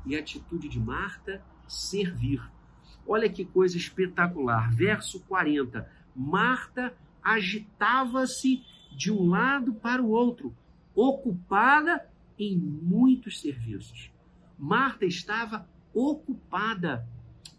E 0.05 0.17
a 0.17 0.21
atitude 0.21 0.69
de 0.69 0.81
Marta, 0.81 1.45
servir. 1.67 2.43
Olha 3.07 3.29
que 3.31 3.45
coisa 3.45 3.77
espetacular. 3.77 4.73
Verso 4.73 5.21
40. 5.21 5.89
Marta 6.15 6.97
agitava-se 7.23 8.65
de 8.97 9.13
um 9.13 9.29
lado 9.29 9.75
para 9.75 10.03
o 10.03 10.11
outro, 10.11 10.57
ocupada 10.95 12.09
em 12.39 12.57
muitos 12.57 13.41
serviços. 13.41 14.11
Marta 14.59 15.05
estava 15.05 15.69
ocupada 15.97 17.09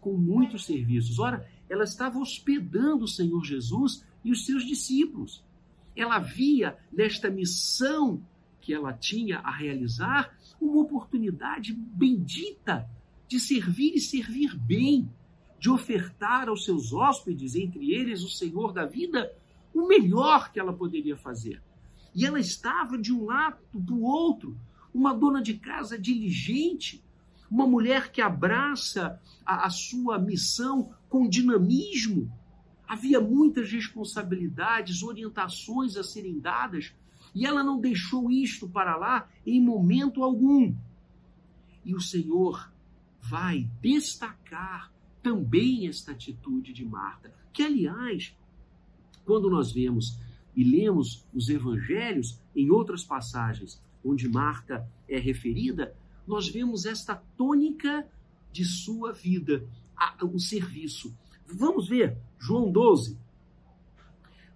com 0.00 0.16
muitos 0.16 0.64
serviços. 0.64 1.18
Ora, 1.18 1.46
ela 1.68 1.84
estava 1.84 2.18
hospedando 2.18 3.04
o 3.04 3.08
Senhor 3.08 3.44
Jesus 3.44 4.04
e 4.24 4.30
os 4.30 4.46
seus 4.46 4.64
discípulos. 4.64 5.44
Ela 5.96 6.18
via 6.18 6.78
nesta 6.92 7.28
missão 7.28 8.22
que 8.60 8.72
ela 8.72 8.92
tinha 8.92 9.38
a 9.38 9.50
realizar 9.50 10.36
uma 10.60 10.80
oportunidade 10.80 11.72
bendita 11.72 12.88
de 13.26 13.40
servir 13.40 13.94
e 13.94 14.00
servir 14.00 14.56
bem, 14.56 15.10
de 15.58 15.68
ofertar 15.68 16.48
aos 16.48 16.64
seus 16.64 16.92
hóspedes, 16.92 17.54
entre 17.56 17.92
eles 17.92 18.22
o 18.22 18.28
Senhor 18.28 18.72
da 18.72 18.86
vida, 18.86 19.32
o 19.74 19.86
melhor 19.86 20.52
que 20.52 20.60
ela 20.60 20.72
poderia 20.72 21.16
fazer. 21.16 21.62
E 22.14 22.24
ela 22.24 22.40
estava 22.40 22.96
de 22.96 23.12
um 23.12 23.24
lado 23.24 23.58
para 23.84 23.94
o 23.94 24.02
outro, 24.02 24.56
uma 24.94 25.12
dona 25.12 25.42
de 25.42 25.54
casa 25.54 25.98
diligente, 25.98 27.02
uma 27.50 27.66
mulher 27.66 28.10
que 28.10 28.20
abraça 28.20 29.20
a, 29.44 29.66
a 29.66 29.70
sua 29.70 30.18
missão 30.18 30.92
com 31.08 31.28
dinamismo. 31.28 32.30
Havia 32.86 33.20
muitas 33.20 33.70
responsabilidades, 33.70 35.02
orientações 35.02 35.96
a 35.96 36.02
serem 36.02 36.38
dadas, 36.38 36.94
e 37.34 37.46
ela 37.46 37.62
não 37.62 37.80
deixou 37.80 38.30
isto 38.30 38.68
para 38.68 38.96
lá 38.96 39.28
em 39.46 39.62
momento 39.62 40.22
algum. 40.22 40.74
E 41.84 41.94
o 41.94 42.00
Senhor 42.00 42.70
vai 43.20 43.68
destacar 43.80 44.92
também 45.22 45.86
esta 45.86 46.12
atitude 46.12 46.72
de 46.72 46.84
Marta, 46.84 47.32
que, 47.52 47.62
aliás, 47.62 48.34
quando 49.24 49.50
nós 49.50 49.72
vemos 49.72 50.18
e 50.56 50.64
lemos 50.64 51.26
os 51.34 51.48
evangelhos, 51.48 52.40
em 52.56 52.70
outras 52.70 53.04
passagens 53.04 53.80
onde 54.04 54.28
Marta 54.28 54.88
é 55.08 55.18
referida, 55.18 55.94
nós 56.28 56.46
vemos 56.46 56.84
esta 56.84 57.16
tônica 57.36 58.06
de 58.52 58.62
sua 58.64 59.12
vida, 59.12 59.66
o 60.22 60.38
serviço. 60.38 61.16
Vamos 61.46 61.88
ver 61.88 62.18
João 62.38 62.70
12. 62.70 63.18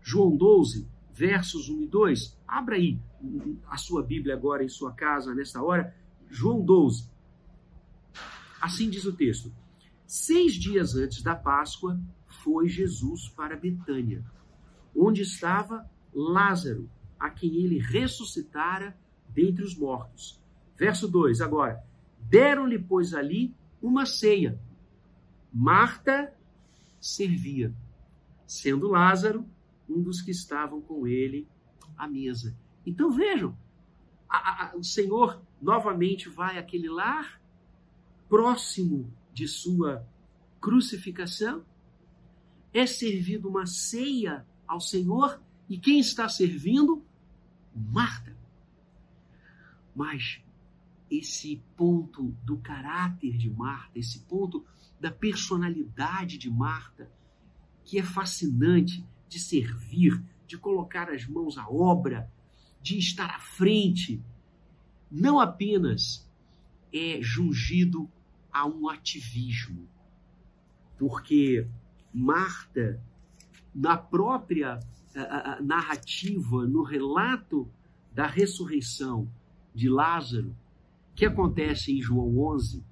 João 0.02 0.36
12, 0.36 0.86
versos 1.10 1.70
1 1.70 1.82
e 1.82 1.86
2. 1.86 2.38
Abra 2.46 2.76
aí 2.76 3.00
a 3.66 3.78
sua 3.78 4.02
Bíblia 4.02 4.34
agora 4.34 4.62
em 4.62 4.68
sua 4.68 4.92
casa, 4.92 5.34
nesta 5.34 5.62
hora. 5.62 5.96
João 6.28 6.60
12. 6.62 7.10
Assim 8.60 8.90
diz 8.90 9.06
o 9.06 9.12
texto: 9.12 9.50
Seis 10.06 10.54
dias 10.54 10.94
antes 10.94 11.22
da 11.22 11.34
Páscoa, 11.34 11.98
foi 12.42 12.68
Jesus 12.68 13.28
para 13.30 13.56
Betânia, 13.56 14.22
onde 14.94 15.22
estava 15.22 15.88
Lázaro, 16.12 16.90
a 17.18 17.30
quem 17.30 17.56
ele 17.56 17.78
ressuscitara 17.78 18.94
dentre 19.30 19.64
os 19.64 19.74
mortos. 19.74 20.41
Verso 20.76 21.08
2 21.08 21.40
agora. 21.40 21.82
Deram-lhe, 22.18 22.78
pois, 22.78 23.14
ali 23.14 23.54
uma 23.80 24.06
ceia. 24.06 24.58
Marta 25.52 26.32
servia, 27.00 27.74
sendo 28.46 28.88
Lázaro 28.88 29.44
um 29.88 30.02
dos 30.02 30.22
que 30.22 30.30
estavam 30.30 30.80
com 30.80 31.06
ele 31.06 31.46
à 31.96 32.08
mesa. 32.08 32.56
Então 32.86 33.10
vejam, 33.10 33.56
a, 34.28 34.70
a, 34.70 34.76
o 34.76 34.82
Senhor 34.82 35.42
novamente 35.60 36.28
vai 36.28 36.58
àquele 36.58 36.88
lar 36.88 37.40
próximo 38.28 39.12
de 39.32 39.46
sua 39.46 40.06
crucificação. 40.60 41.64
É 42.72 42.86
servido 42.86 43.48
uma 43.48 43.66
ceia 43.66 44.46
ao 44.66 44.80
Senhor 44.80 45.40
e 45.68 45.78
quem 45.78 46.00
está 46.00 46.28
servindo? 46.28 47.04
Marta. 47.74 48.34
Mas 49.94 50.42
esse 51.12 51.62
ponto 51.76 52.34
do 52.42 52.56
caráter 52.56 53.36
de 53.36 53.50
Marta, 53.50 53.98
esse 53.98 54.20
ponto 54.20 54.64
da 54.98 55.10
personalidade 55.10 56.38
de 56.38 56.50
Marta, 56.50 57.12
que 57.84 57.98
é 57.98 58.02
fascinante 58.02 59.06
de 59.28 59.38
servir, 59.38 60.22
de 60.46 60.56
colocar 60.56 61.10
as 61.10 61.26
mãos 61.26 61.58
à 61.58 61.68
obra, 61.68 62.32
de 62.80 62.96
estar 62.98 63.30
à 63.30 63.38
frente, 63.38 64.22
não 65.10 65.38
apenas 65.38 66.26
é 66.92 67.20
jungido 67.20 68.10
a 68.50 68.66
um 68.66 68.88
ativismo, 68.88 69.86
porque 70.98 71.66
Marta, 72.12 73.02
na 73.74 73.96
própria 73.96 74.80
a, 75.14 75.54
a, 75.54 75.62
narrativa, 75.62 76.66
no 76.66 76.82
relato 76.82 77.70
da 78.12 78.26
ressurreição 78.26 79.30
de 79.74 79.88
Lázaro, 79.88 80.54
que 81.14 81.24
acontece 81.24 81.92
em 81.92 82.00
João 82.00 82.38
11, 82.38 82.84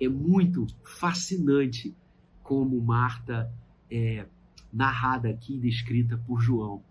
é 0.00 0.08
muito 0.08 0.66
fascinante 0.82 1.96
como 2.42 2.80
Marta 2.80 3.52
é 3.90 4.26
narrada 4.72 5.28
aqui, 5.28 5.58
descrita 5.58 6.16
por 6.18 6.40
João, 6.40 6.82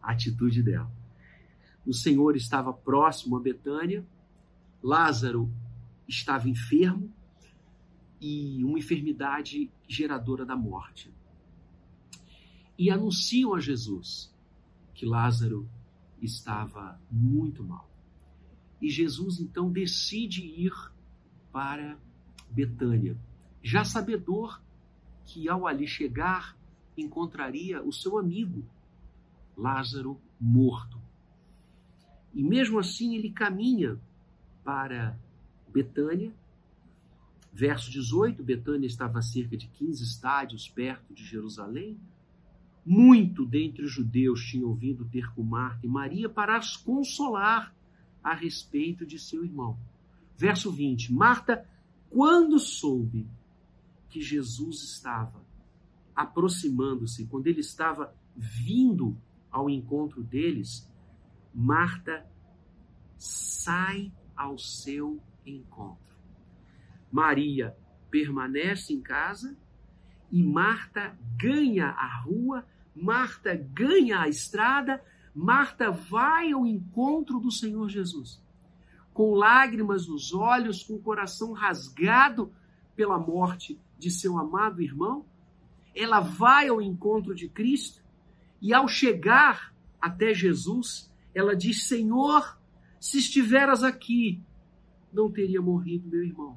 a 0.00 0.12
atitude 0.12 0.62
dela. 0.62 0.90
O 1.84 1.92
Senhor 1.92 2.36
estava 2.36 2.72
próximo 2.72 3.36
a 3.36 3.40
Betânia, 3.40 4.06
Lázaro 4.82 5.52
estava 6.06 6.48
enfermo 6.48 7.12
e 8.20 8.62
uma 8.64 8.78
enfermidade 8.78 9.70
geradora 9.88 10.46
da 10.46 10.56
morte. 10.56 11.12
E 12.78 12.90
anunciam 12.90 13.54
a 13.54 13.60
Jesus 13.60 14.32
que 14.94 15.04
Lázaro 15.04 15.68
estava 16.20 17.00
muito 17.10 17.64
mal. 17.64 17.91
E 18.82 18.90
Jesus 18.90 19.38
então 19.38 19.70
decide 19.70 20.42
ir 20.42 20.72
para 21.52 21.96
Betânia, 22.50 23.16
já 23.62 23.84
sabedor 23.84 24.60
que 25.24 25.48
ao 25.48 25.68
ali 25.68 25.86
chegar 25.86 26.58
encontraria 26.98 27.80
o 27.80 27.92
seu 27.92 28.18
amigo 28.18 28.64
Lázaro 29.56 30.20
morto. 30.40 31.00
E 32.34 32.42
mesmo 32.42 32.80
assim 32.80 33.14
ele 33.14 33.30
caminha 33.30 34.00
para 34.64 35.16
Betânia. 35.68 36.34
Verso 37.52 37.88
18: 37.90 38.42
Betânia 38.42 38.86
estava 38.86 39.20
a 39.20 39.22
cerca 39.22 39.56
de 39.56 39.68
15 39.68 40.02
estádios 40.02 40.68
perto 40.68 41.14
de 41.14 41.24
Jerusalém. 41.24 41.96
Muito 42.84 43.46
dentre 43.46 43.84
os 43.84 43.92
judeus 43.92 44.44
tinham 44.44 44.74
vindo 44.74 45.04
ter 45.04 45.32
com 45.34 45.42
Marta 45.44 45.86
e 45.86 45.88
Maria 45.88 46.28
para 46.28 46.56
as 46.56 46.76
consolar 46.76 47.72
a 48.22 48.34
respeito 48.34 49.04
de 49.04 49.18
seu 49.18 49.44
irmão. 49.44 49.78
Verso 50.36 50.70
20: 50.70 51.12
Marta, 51.12 51.66
quando 52.10 52.58
soube 52.58 53.28
que 54.08 54.20
Jesus 54.20 54.82
estava 54.82 55.42
aproximando-se, 56.14 57.26
quando 57.26 57.46
ele 57.46 57.60
estava 57.60 58.14
vindo 58.36 59.16
ao 59.50 59.68
encontro 59.68 60.22
deles, 60.22 60.88
Marta 61.54 62.26
sai 63.16 64.12
ao 64.36 64.58
seu 64.58 65.22
encontro. 65.44 66.12
Maria 67.10 67.76
permanece 68.10 68.92
em 68.92 69.00
casa 69.00 69.56
e 70.30 70.42
Marta 70.42 71.16
ganha 71.36 71.88
a 71.88 72.22
rua, 72.22 72.66
Marta 72.94 73.54
ganha 73.54 74.20
a 74.20 74.28
estrada, 74.28 75.02
Marta 75.34 75.90
vai 75.90 76.52
ao 76.52 76.66
encontro 76.66 77.40
do 77.40 77.50
Senhor 77.50 77.88
Jesus. 77.88 78.40
Com 79.14 79.34
lágrimas 79.34 80.06
nos 80.06 80.32
olhos, 80.32 80.82
com 80.82 80.94
o 80.94 81.02
coração 81.02 81.52
rasgado 81.52 82.52
pela 82.94 83.18
morte 83.18 83.78
de 83.98 84.10
seu 84.10 84.38
amado 84.38 84.82
irmão, 84.82 85.24
ela 85.94 86.20
vai 86.20 86.68
ao 86.68 86.80
encontro 86.80 87.34
de 87.34 87.48
Cristo 87.48 88.02
e, 88.60 88.72
ao 88.72 88.88
chegar 88.88 89.74
até 90.00 90.34
Jesus, 90.34 91.10
ela 91.34 91.54
diz: 91.54 91.86
Senhor, 91.86 92.58
se 92.98 93.18
estiveras 93.18 93.82
aqui, 93.82 94.42
não 95.12 95.30
teria 95.30 95.60
morrido 95.60 96.08
meu 96.08 96.24
irmão. 96.24 96.56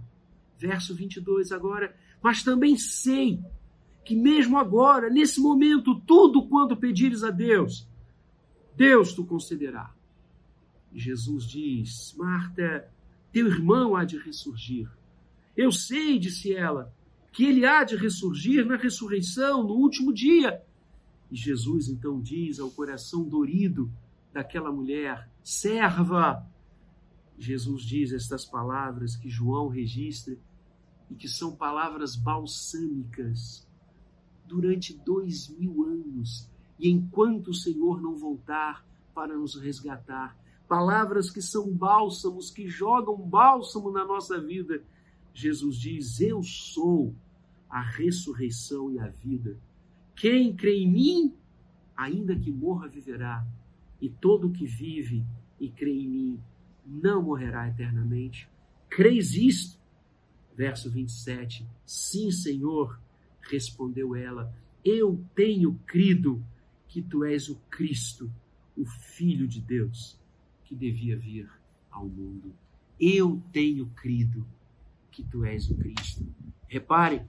Verso 0.58 0.96
22 0.96 1.52
agora. 1.52 1.96
Mas 2.22 2.44
também 2.44 2.78
sei 2.78 3.44
que, 4.04 4.16
mesmo 4.16 4.58
agora, 4.58 5.10
nesse 5.10 5.42
momento, 5.42 6.00
tudo 6.02 6.48
quanto 6.48 6.78
pedires 6.78 7.24
a 7.24 7.32
Deus, 7.32 7.88
Deus 8.76 9.14
te 9.14 9.24
concederá. 9.24 9.94
E 10.92 11.00
Jesus 11.00 11.46
diz: 11.46 12.14
Marta, 12.18 12.90
teu 13.32 13.48
irmão 13.48 13.96
há 13.96 14.06
de 14.06 14.18
ressurgir. 14.18 14.90
Eu 15.56 15.72
sei, 15.72 16.20
disse 16.20 16.54
ela, 16.54 16.94
que 17.32 17.46
ele 17.46 17.66
há 17.66 17.84
de 17.84 17.96
ressurgir 17.96 18.66
na 18.66 18.76
ressurreição, 18.76 19.64
no 19.64 19.74
último 19.74 20.14
dia. 20.14 20.62
E 21.32 21.36
Jesus 21.36 21.88
então 21.88 22.22
diz 22.22 22.60
ao 22.60 22.72
coração 22.72 23.24
dorido 23.24 23.92
daquela 24.34 24.72
mulher: 24.72 25.30
serva. 25.44 26.46
Jesus 27.38 27.84
diz 27.84 28.14
estas 28.14 28.46
palavras 28.46 29.16
que 29.16 29.30
João 29.30 29.68
registra 29.68 30.38
e 31.10 31.16
que 31.16 31.28
são 31.28 31.56
palavras 31.56 32.16
balsâmicas 32.16 33.68
durante 34.46 34.94
dois 34.94 35.50
mil 35.50 35.84
anos 35.84 36.50
e 36.80 36.90
enquanto 36.90 37.50
o 37.50 37.54
Senhor 37.54 38.02
não 38.02 38.16
voltar 38.16 38.86
para 39.14 39.38
nos 39.38 39.56
resgatar. 39.56 40.38
Palavras 40.68 41.30
que 41.30 41.42
são 41.42 41.72
bálsamos, 41.72 42.50
que 42.50 42.68
jogam 42.68 43.16
bálsamo 43.16 43.92
na 43.92 44.04
nossa 44.04 44.40
vida. 44.42 44.84
Jesus 45.34 45.78
diz: 45.78 46.20
Eu 46.20 46.44
sou 46.44 47.16
a 47.70 47.82
ressurreição 47.82 48.92
e 48.92 49.00
a 49.00 49.08
vida. 49.08 49.58
Quem 50.16 50.56
crê 50.56 50.78
em 50.80 50.92
mim, 50.92 51.34
ainda 51.96 52.36
que 52.36 52.52
morra, 52.52 52.88
viverá. 52.88 53.46
E 54.02 54.10
todo 54.10 54.52
que 54.52 54.66
vive 54.66 55.26
e 55.60 55.70
crê 55.70 55.92
em 55.92 56.08
mim 56.08 56.40
não 56.86 57.24
morrerá 57.24 57.68
eternamente. 57.68 58.50
Creis 58.90 59.34
isto? 59.34 59.80
Verso 60.56 60.90
27. 60.90 61.66
Sim, 61.86 62.32
Senhor, 62.32 63.00
respondeu 63.42 64.16
ela. 64.16 64.54
Eu 64.84 65.24
tenho 65.36 65.80
crido 65.86 66.44
que 66.88 67.02
tu 67.02 67.24
és 67.24 67.50
o 67.50 67.56
Cristo, 67.70 68.32
o 68.76 68.86
Filho 68.86 69.48
de 69.48 69.62
Deus, 69.62 70.20
que 70.64 70.76
devia 70.76 71.18
vir 71.18 71.50
ao 71.92 72.08
mundo. 72.08 72.54
Eu 73.00 73.42
tenho 73.52 73.88
crido 73.88 74.46
que 75.12 75.24
tu 75.24 75.44
és 75.44 75.70
o 75.70 75.76
Cristo. 75.76 76.26
Repare, 76.68 77.26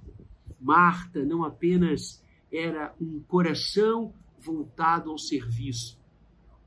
Marta 0.61 1.25
não 1.25 1.45
apenas 1.45 2.23
era 2.51 2.95
um 3.01 3.21
coração 3.21 4.13
voltado 4.39 5.11
ao 5.11 5.19
serviço. 5.19 6.01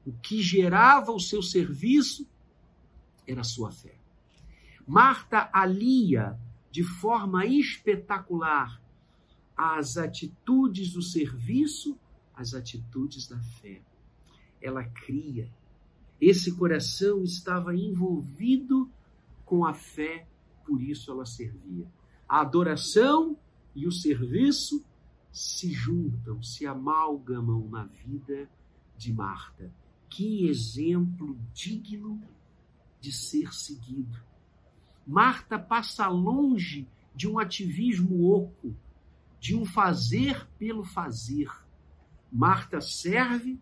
O 0.06 0.12
que 0.12 0.42
gerava 0.42 1.12
o 1.12 1.20
seu 1.20 1.42
serviço 1.42 2.28
era 3.28 3.42
a 3.42 3.44
sua 3.44 3.72
fé. 3.72 3.96
Marta 4.86 5.50
alia 5.54 6.40
de 6.72 6.84
forma 6.84 7.46
espetacular 7.46 8.82
as 9.56 9.98
atitudes 9.98 10.94
do 10.94 11.02
serviço 11.02 11.98
as 12.40 12.54
atitudes 12.54 13.28
da 13.28 13.38
fé. 13.38 13.82
Ela 14.62 14.84
cria. 14.86 15.52
Esse 16.22 16.56
coração 16.56 17.22
estava 17.24 17.76
envolvido 17.76 18.90
com 19.46 19.66
a 19.66 19.74
fé, 19.74 20.26
por 20.66 20.82
isso 20.82 21.12
ela 21.12 21.26
servia. 21.26 21.86
A 22.28 22.42
adoração 22.42 23.38
e 23.76 23.86
o 23.86 23.92
serviço 23.92 24.86
se 25.32 25.72
juntam, 25.72 26.42
se 26.42 26.66
amalgamam 26.66 27.68
na 27.70 27.84
vida 27.86 28.50
de 28.98 29.14
Marta. 29.14 29.72
Que 30.10 30.48
exemplo 30.48 31.38
digno 31.54 32.22
de 33.02 33.12
ser 33.12 33.54
seguido. 33.54 34.18
Marta 35.06 35.60
passa 35.60 36.08
longe 36.08 36.88
de 37.14 37.28
um 37.28 37.38
ativismo 37.38 38.32
oco 38.32 38.76
de 39.40 39.56
um 39.56 39.66
fazer 39.66 40.48
pelo 40.58 40.84
fazer. 40.84 41.50
Marta 42.32 42.80
serve, 42.82 43.60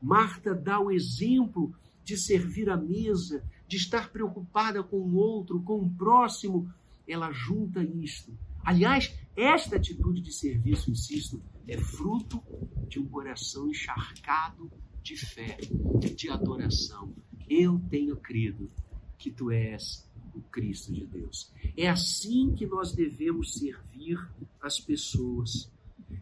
Marta 0.00 0.54
dá 0.54 0.80
o 0.80 0.90
exemplo 0.90 1.74
de 2.04 2.16
servir 2.16 2.70
à 2.70 2.76
mesa, 2.76 3.44
de 3.68 3.76
estar 3.76 4.10
preocupada 4.10 4.82
com 4.82 4.96
o 4.96 5.14
outro, 5.14 5.62
com 5.62 5.80
o 5.80 5.90
próximo. 5.90 6.72
Ela 7.06 7.30
junta 7.30 7.82
isto. 7.82 8.32
Aliás, 8.64 9.14
esta 9.36 9.76
atitude 9.76 10.20
de 10.20 10.32
serviço, 10.32 10.90
insisto, 10.90 11.42
é 11.66 11.78
fruto 11.78 12.42
de 12.88 12.98
um 12.98 13.06
coração 13.06 13.68
encharcado 13.68 14.70
de 15.02 15.16
fé, 15.16 15.58
de 16.14 16.30
adoração. 16.30 17.14
Eu 17.48 17.80
tenho 17.90 18.16
crido 18.16 18.68
que 19.18 19.30
tu 19.30 19.50
és 19.50 20.08
o 20.34 20.40
Cristo 20.40 20.92
de 20.92 21.06
Deus. 21.06 21.52
É 21.76 21.88
assim 21.88 22.52
que 22.54 22.66
nós 22.66 22.92
devemos 22.92 23.54
servir 23.54 24.18
as 24.60 24.80
pessoas, 24.80 25.70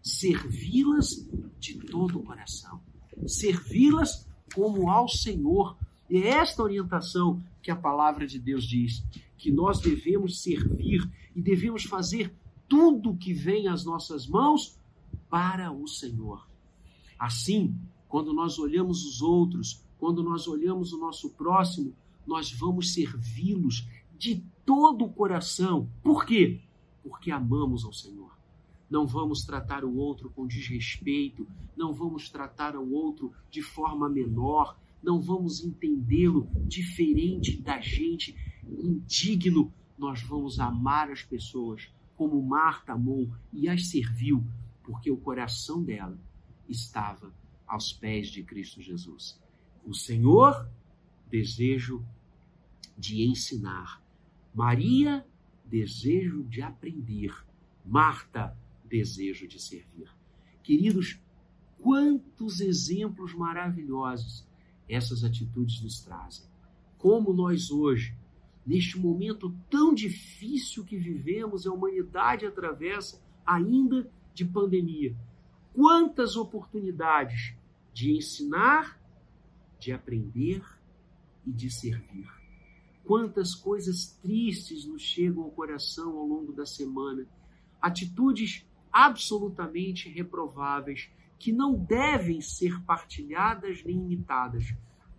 servi-las 0.03 1.29
de 1.59 1.74
todo 1.74 2.18
o 2.18 2.22
coração, 2.22 2.80
servi-las 3.26 4.26
como 4.54 4.90
ao 4.90 5.09
Senhor. 5.09 5.76
E 6.09 6.18
é 6.18 6.28
esta 6.28 6.62
orientação 6.62 7.42
que 7.62 7.70
a 7.70 7.76
palavra 7.76 8.26
de 8.26 8.38
Deus 8.38 8.64
diz, 8.64 9.04
que 9.36 9.50
nós 9.50 9.80
devemos 9.80 10.42
servir 10.42 11.09
e 11.34 11.40
devemos 11.40 11.84
fazer 11.84 12.34
tudo 12.68 13.16
que 13.16 13.32
vem 13.32 13.68
às 13.68 13.84
nossas 13.84 14.26
mãos 14.26 14.78
para 15.28 15.70
o 15.70 15.86
Senhor. 15.86 16.48
Assim, 17.18 17.74
quando 18.09 18.32
nós 18.32 18.59
olhamos 18.59 19.04
os 19.04 19.20
outros, 19.20 19.84
quando 19.98 20.22
nós 20.22 20.46
olhamos 20.46 20.92
o 20.92 20.98
nosso 20.98 21.30
próximo, 21.30 21.94
nós 22.26 22.52
vamos 22.52 22.92
servi-los 22.92 23.86
de 24.16 24.44
todo 24.64 25.04
o 25.04 25.12
coração. 25.12 25.88
Por 26.02 26.24
quê? 26.24 26.61
Porque 27.02 27.30
amamos 27.30 27.84
ao 27.84 27.92
Senhor. 27.92 28.28
Não 28.91 29.07
vamos 29.07 29.45
tratar 29.45 29.84
o 29.84 29.97
outro 29.97 30.30
com 30.30 30.47
desrespeito, 30.47 31.47
não 31.76 31.93
vamos 31.93 32.30
tratar 32.30 32.76
o 32.76 32.91
outro 32.91 33.32
de 33.51 33.62
forma 33.62 34.09
menor, 34.09 34.78
não 35.03 35.20
vamos 35.20 35.62
entendê-lo 35.62 36.49
diferente 36.66 37.57
da 37.61 37.80
gente, 37.80 38.36
indigno. 38.66 39.72
Nós 39.97 40.22
vamos 40.22 40.59
amar 40.59 41.11
as 41.11 41.22
pessoas 41.22 41.89
como 42.16 42.43
Marta 42.43 42.95
amou 42.95 43.30
e 43.53 43.68
as 43.68 43.89
serviu, 43.89 44.45
porque 44.82 45.11
o 45.11 45.16
coração 45.16 45.82
dela 45.82 46.18
estava 46.68 47.32
aos 47.66 47.93
pés 47.93 48.28
de 48.28 48.43
Cristo 48.43 48.82
Jesus. 48.82 49.41
O 49.84 49.95
Senhor, 49.95 50.68
desejo 51.30 52.05
de 52.97 53.24
ensinar. 53.24 54.03
Maria, 54.55 55.24
desejo 55.64 56.43
de 56.45 56.62
aprender. 56.62 57.32
Marta, 57.84 58.57
desejo 58.89 59.47
de 59.47 59.61
servir. 59.61 60.11
Queridos, 60.62 61.20
quantos 61.78 62.61
exemplos 62.61 63.34
maravilhosos 63.34 64.47
essas 64.89 65.22
atitudes 65.22 65.82
nos 65.82 66.01
trazem. 66.01 66.47
Como 66.97 67.32
nós 67.32 67.70
hoje, 67.70 68.16
neste 68.66 68.99
momento 68.99 69.55
tão 69.70 69.95
difícil 69.95 70.84
que 70.84 70.97
vivemos, 70.97 71.66
a 71.66 71.72
humanidade 71.72 72.47
atravessa 72.47 73.22
ainda 73.47 74.11
de 74.34 74.45
pandemia. 74.45 75.16
Quantas 75.72 76.36
oportunidades 76.36 77.55
de 77.93 78.16
ensinar, 78.16 79.01
de 79.78 79.93
aprender 79.93 80.62
e 81.47 81.53
de 81.53 81.70
servir. 81.70 82.28
Quantas 83.05 83.55
coisas 83.55 84.18
tristes 84.20 84.84
nos 84.84 85.03
chegam 85.03 85.45
ao 85.45 85.51
coração 85.51 86.16
ao 86.16 86.26
longo 86.26 86.53
da 86.53 86.66
semana. 86.66 87.26
Atitudes 87.80 88.67
absolutamente 88.99 90.09
reprováveis 90.09 91.09
que 91.38 91.53
não 91.53 91.78
devem 91.78 92.40
ser 92.40 92.82
partilhadas 92.82 93.84
nem 93.84 93.96
imitadas. 93.96 94.74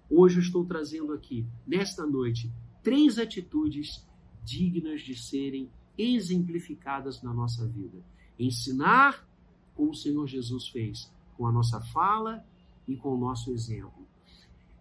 Hoje 0.10 0.36
eu 0.36 0.42
estou 0.42 0.66
trazendo 0.66 1.14
aqui, 1.14 1.48
nesta 1.66 2.06
noite, 2.06 2.52
três 2.84 3.18
atitudes 3.18 4.06
dignas 4.44 5.00
de 5.00 5.16
serem 5.16 5.72
exemplificadas 5.98 7.24
na 7.24 7.34
nossa 7.34 7.66
vida. 7.70 8.04
Ensinar, 8.38 9.26
como 9.74 9.92
o 9.92 9.96
Senhor 9.96 10.28
Jesus 10.28 10.68
fez, 10.68 11.10
com 11.38 11.48
a 11.48 11.52
nossa 11.52 11.80
fala 11.80 12.46
e 12.86 12.98
com 12.98 13.16
o 13.16 13.18
nosso 13.18 13.50
exemplo. 13.50 14.06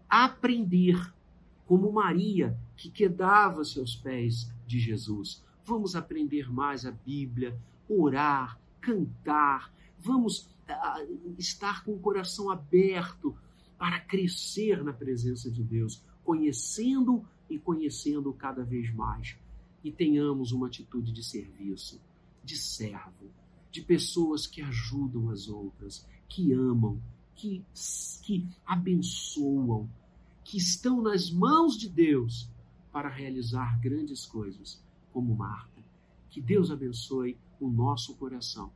Aprender, 0.09 1.13
como 1.65 1.89
Maria, 1.89 2.59
que 2.75 2.89
quedava-se 2.89 3.79
aos 3.79 3.95
pés 3.95 4.53
de 4.67 4.77
Jesus. 4.77 5.41
Vamos 5.63 5.95
aprender 5.95 6.51
mais 6.51 6.85
a 6.85 6.91
Bíblia, 6.91 7.57
orar, 7.87 8.59
cantar, 8.81 9.73
vamos 9.99 10.49
estar 11.37 11.83
com 11.83 11.93
o 11.93 11.99
coração 11.99 12.49
aberto 12.49 13.35
para 13.77 13.99
crescer 13.99 14.83
na 14.83 14.93
presença 14.93 15.49
de 15.49 15.63
Deus, 15.63 16.03
conhecendo 16.23 17.25
e 17.49 17.57
conhecendo 17.57 18.31
cada 18.33 18.63
vez 18.63 18.93
mais. 18.93 19.37
E 19.83 19.91
tenhamos 19.91 20.51
uma 20.51 20.67
atitude 20.67 21.11
de 21.11 21.23
serviço, 21.23 21.99
de 22.43 22.57
servo, 22.57 23.31
de 23.71 23.81
pessoas 23.81 24.45
que 24.45 24.61
ajudam 24.61 25.29
as 25.29 25.47
outras, 25.47 26.05
que 26.27 26.51
amam, 26.51 27.01
que, 27.35 27.63
que 28.21 28.45
abençoam, 28.65 29.89
que 30.43 30.57
estão 30.57 31.01
nas 31.01 31.31
mãos 31.31 31.77
de 31.77 31.87
Deus 31.87 32.49
para 32.91 33.07
realizar 33.07 33.79
grandes 33.79 34.25
coisas, 34.25 34.83
como 35.13 35.35
Marta. 35.35 35.78
Que 36.29 36.41
Deus 36.41 36.69
abençoe 36.71 37.37
o 37.59 37.69
nosso 37.69 38.15
coração 38.15 38.71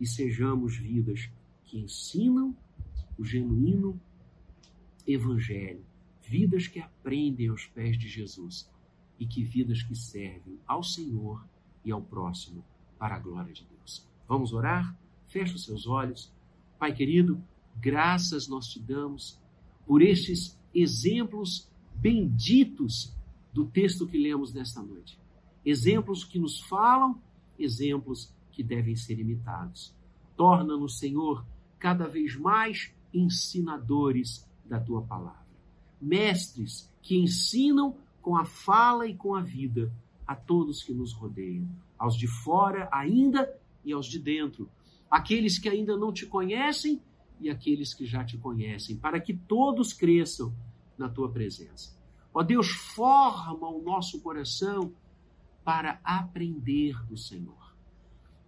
e 0.00 0.06
sejamos 0.06 0.76
vidas 0.76 1.30
que 1.64 1.78
ensinam 1.78 2.56
o 3.18 3.24
genuíno 3.24 4.00
evangelho, 5.06 5.84
vidas 6.22 6.66
que 6.66 6.78
aprendem 6.78 7.48
aos 7.48 7.66
pés 7.66 7.98
de 7.98 8.08
Jesus 8.08 8.70
e 9.18 9.26
que 9.26 9.42
vidas 9.42 9.82
que 9.82 9.96
servem 9.96 10.58
ao 10.66 10.82
Senhor 10.82 11.44
e 11.84 11.90
ao 11.90 12.02
próximo 12.02 12.64
para 12.98 13.16
a 13.16 13.18
glória 13.18 13.52
de 13.52 13.64
Deus. 13.64 14.06
Vamos 14.28 14.52
orar? 14.52 14.96
Feche 15.26 15.54
os 15.54 15.64
seus 15.64 15.86
olhos. 15.86 16.32
Pai 16.78 16.94
querido, 16.94 17.42
graças 17.80 18.46
nós 18.46 18.66
te 18.66 18.80
damos 18.80 19.40
por 19.86 20.02
estes 20.02 20.58
exemplos 20.74 21.68
benditos 21.94 23.14
do 23.52 23.64
texto 23.66 24.06
que 24.06 24.18
lemos 24.18 24.52
nesta 24.52 24.82
noite. 24.82 25.18
Exemplos 25.64 26.24
que 26.24 26.38
nos 26.38 26.60
falam, 26.60 27.20
exemplos 27.58 28.32
que 28.52 28.62
devem 28.62 28.96
ser 28.96 29.18
imitados. 29.18 29.94
Torna-nos, 30.36 30.98
Senhor, 30.98 31.44
cada 31.78 32.06
vez 32.06 32.36
mais 32.36 32.92
ensinadores 33.12 34.48
da 34.64 34.80
tua 34.80 35.02
palavra. 35.02 35.46
Mestres 36.00 36.92
que 37.02 37.16
ensinam 37.16 37.96
com 38.20 38.36
a 38.36 38.44
fala 38.44 39.06
e 39.06 39.14
com 39.14 39.34
a 39.34 39.40
vida 39.40 39.92
a 40.26 40.34
todos 40.34 40.82
que 40.82 40.92
nos 40.92 41.12
rodeiam, 41.12 41.68
aos 41.98 42.14
de 42.16 42.26
fora 42.26 42.88
ainda 42.92 43.50
e 43.84 43.92
aos 43.92 44.06
de 44.06 44.18
dentro, 44.18 44.68
aqueles 45.10 45.58
que 45.58 45.68
ainda 45.68 45.96
não 45.96 46.12
te 46.12 46.26
conhecem 46.26 47.00
e 47.40 47.48
aqueles 47.48 47.94
que 47.94 48.04
já 48.04 48.24
te 48.24 48.36
conhecem, 48.36 48.96
para 48.96 49.18
que 49.20 49.32
todos 49.32 49.92
cresçam 49.92 50.52
na 50.98 51.08
tua 51.08 51.30
presença. 51.30 51.96
Ó 52.34 52.42
Deus, 52.42 52.68
forma 52.68 53.68
o 53.68 53.82
nosso 53.82 54.20
coração 54.20 54.92
para 55.68 56.00
aprender 56.02 56.98
do 57.04 57.14
Senhor, 57.14 57.76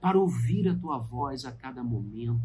para 0.01 0.19
ouvir 0.19 0.67
a 0.67 0.75
tua 0.75 0.97
voz 0.97 1.45
a 1.45 1.53
cada 1.53 1.85
momento, 1.85 2.41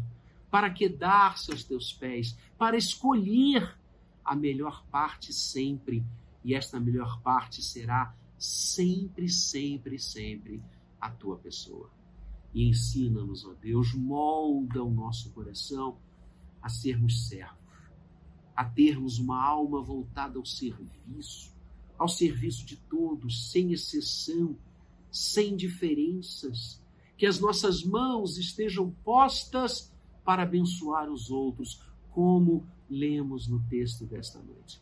para 0.50 0.68
quedar-se 0.68 1.50
aos 1.50 1.64
teus 1.64 1.94
pés, 1.94 2.36
para 2.58 2.76
escolher 2.76 3.74
a 4.22 4.36
melhor 4.36 4.84
parte 4.88 5.32
sempre. 5.32 6.04
E 6.44 6.54
esta 6.54 6.78
melhor 6.78 7.22
parte 7.22 7.62
será 7.62 8.14
sempre, 8.36 9.30
sempre, 9.30 9.98
sempre 9.98 10.62
a 11.00 11.10
tua 11.10 11.38
pessoa. 11.38 11.90
E 12.52 12.68
ensina-nos, 12.68 13.46
ó 13.46 13.54
Deus, 13.54 13.94
molda 13.94 14.84
o 14.84 14.90
nosso 14.90 15.30
coração 15.30 15.96
a 16.60 16.68
sermos 16.68 17.28
servos, 17.28 17.56
a 18.54 18.62
termos 18.62 19.18
uma 19.18 19.42
alma 19.42 19.80
voltada 19.80 20.38
ao 20.38 20.44
serviço, 20.44 21.50
ao 21.98 22.08
serviço 22.08 22.66
de 22.66 22.76
todos, 22.76 23.50
sem 23.50 23.72
exceção, 23.72 24.54
sem 25.16 25.56
diferenças, 25.56 26.82
que 27.16 27.24
as 27.24 27.40
nossas 27.40 27.82
mãos 27.82 28.36
estejam 28.36 28.90
postas 29.02 29.90
para 30.22 30.42
abençoar 30.42 31.10
os 31.10 31.30
outros, 31.30 31.80
como 32.10 32.66
lemos 32.88 33.48
no 33.48 33.60
texto 33.68 34.04
desta 34.04 34.38
noite. 34.40 34.80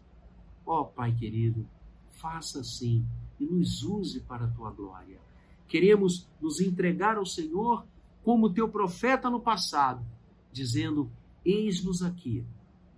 Ó 0.67 0.81
oh, 0.81 0.85
Pai 0.87 1.15
querido, 1.15 1.67
faça 2.11 2.61
assim 2.61 3.07
e 3.39 3.47
nos 3.47 3.83
use 3.85 4.21
para 4.21 4.47
a 4.47 4.51
tua 4.51 4.73
glória. 4.73 5.21
Queremos 5.69 6.29
nos 6.41 6.61
entregar 6.61 7.17
ao 7.17 7.27
Senhor 7.27 7.87
como 8.23 8.53
teu 8.53 8.69
profeta 8.69 9.31
no 9.31 9.39
passado, 9.39 10.05
dizendo: 10.53 11.11
Eis-nos 11.45 12.03
aqui, 12.03 12.45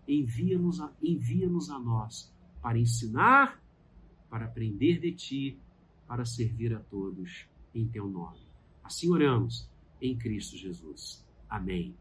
envia-nos 0.09 0.81
a, 0.81 0.91
envia 1.03 1.49
a 1.49 1.79
nós 1.79 2.33
para 2.63 2.79
ensinar, 2.79 3.61
para 4.31 4.47
aprender 4.47 5.01
de 5.01 5.13
ti, 5.13 5.59
para 6.07 6.25
servir 6.25 6.75
a 6.75 6.81
todos 6.81 7.47
em 7.75 7.87
teu 7.87 8.09
nome. 8.09 8.41
Assim 8.83 9.11
oramos 9.11 9.69
em 10.01 10.17
Cristo 10.17 10.57
Jesus. 10.57 11.25
Amém. 11.49 11.95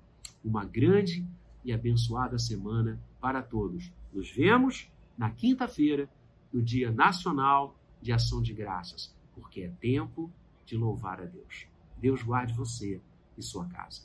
Uma 0.43 0.65
grande 0.65 1.25
e 1.63 1.73
abençoada 1.73 2.37
semana 2.37 3.01
para 3.19 3.41
todos. 3.41 3.91
Nos 4.13 4.29
vemos 4.31 4.89
na 5.17 5.31
quinta-feira, 5.31 6.09
no 6.53 6.61
Dia 6.61 6.91
Nacional 6.91 7.77
de 8.01 8.11
Ação 8.11 8.41
de 8.41 8.53
Graças, 8.53 9.13
porque 9.33 9.61
é 9.61 9.69
tempo 9.69 10.31
de 10.65 10.77
louvar 10.77 11.21
a 11.21 11.25
Deus. 11.25 11.67
Deus 11.97 12.21
guarde 12.21 12.53
você 12.53 13.01
e 13.37 13.41
sua 13.41 13.65
casa. 13.65 14.03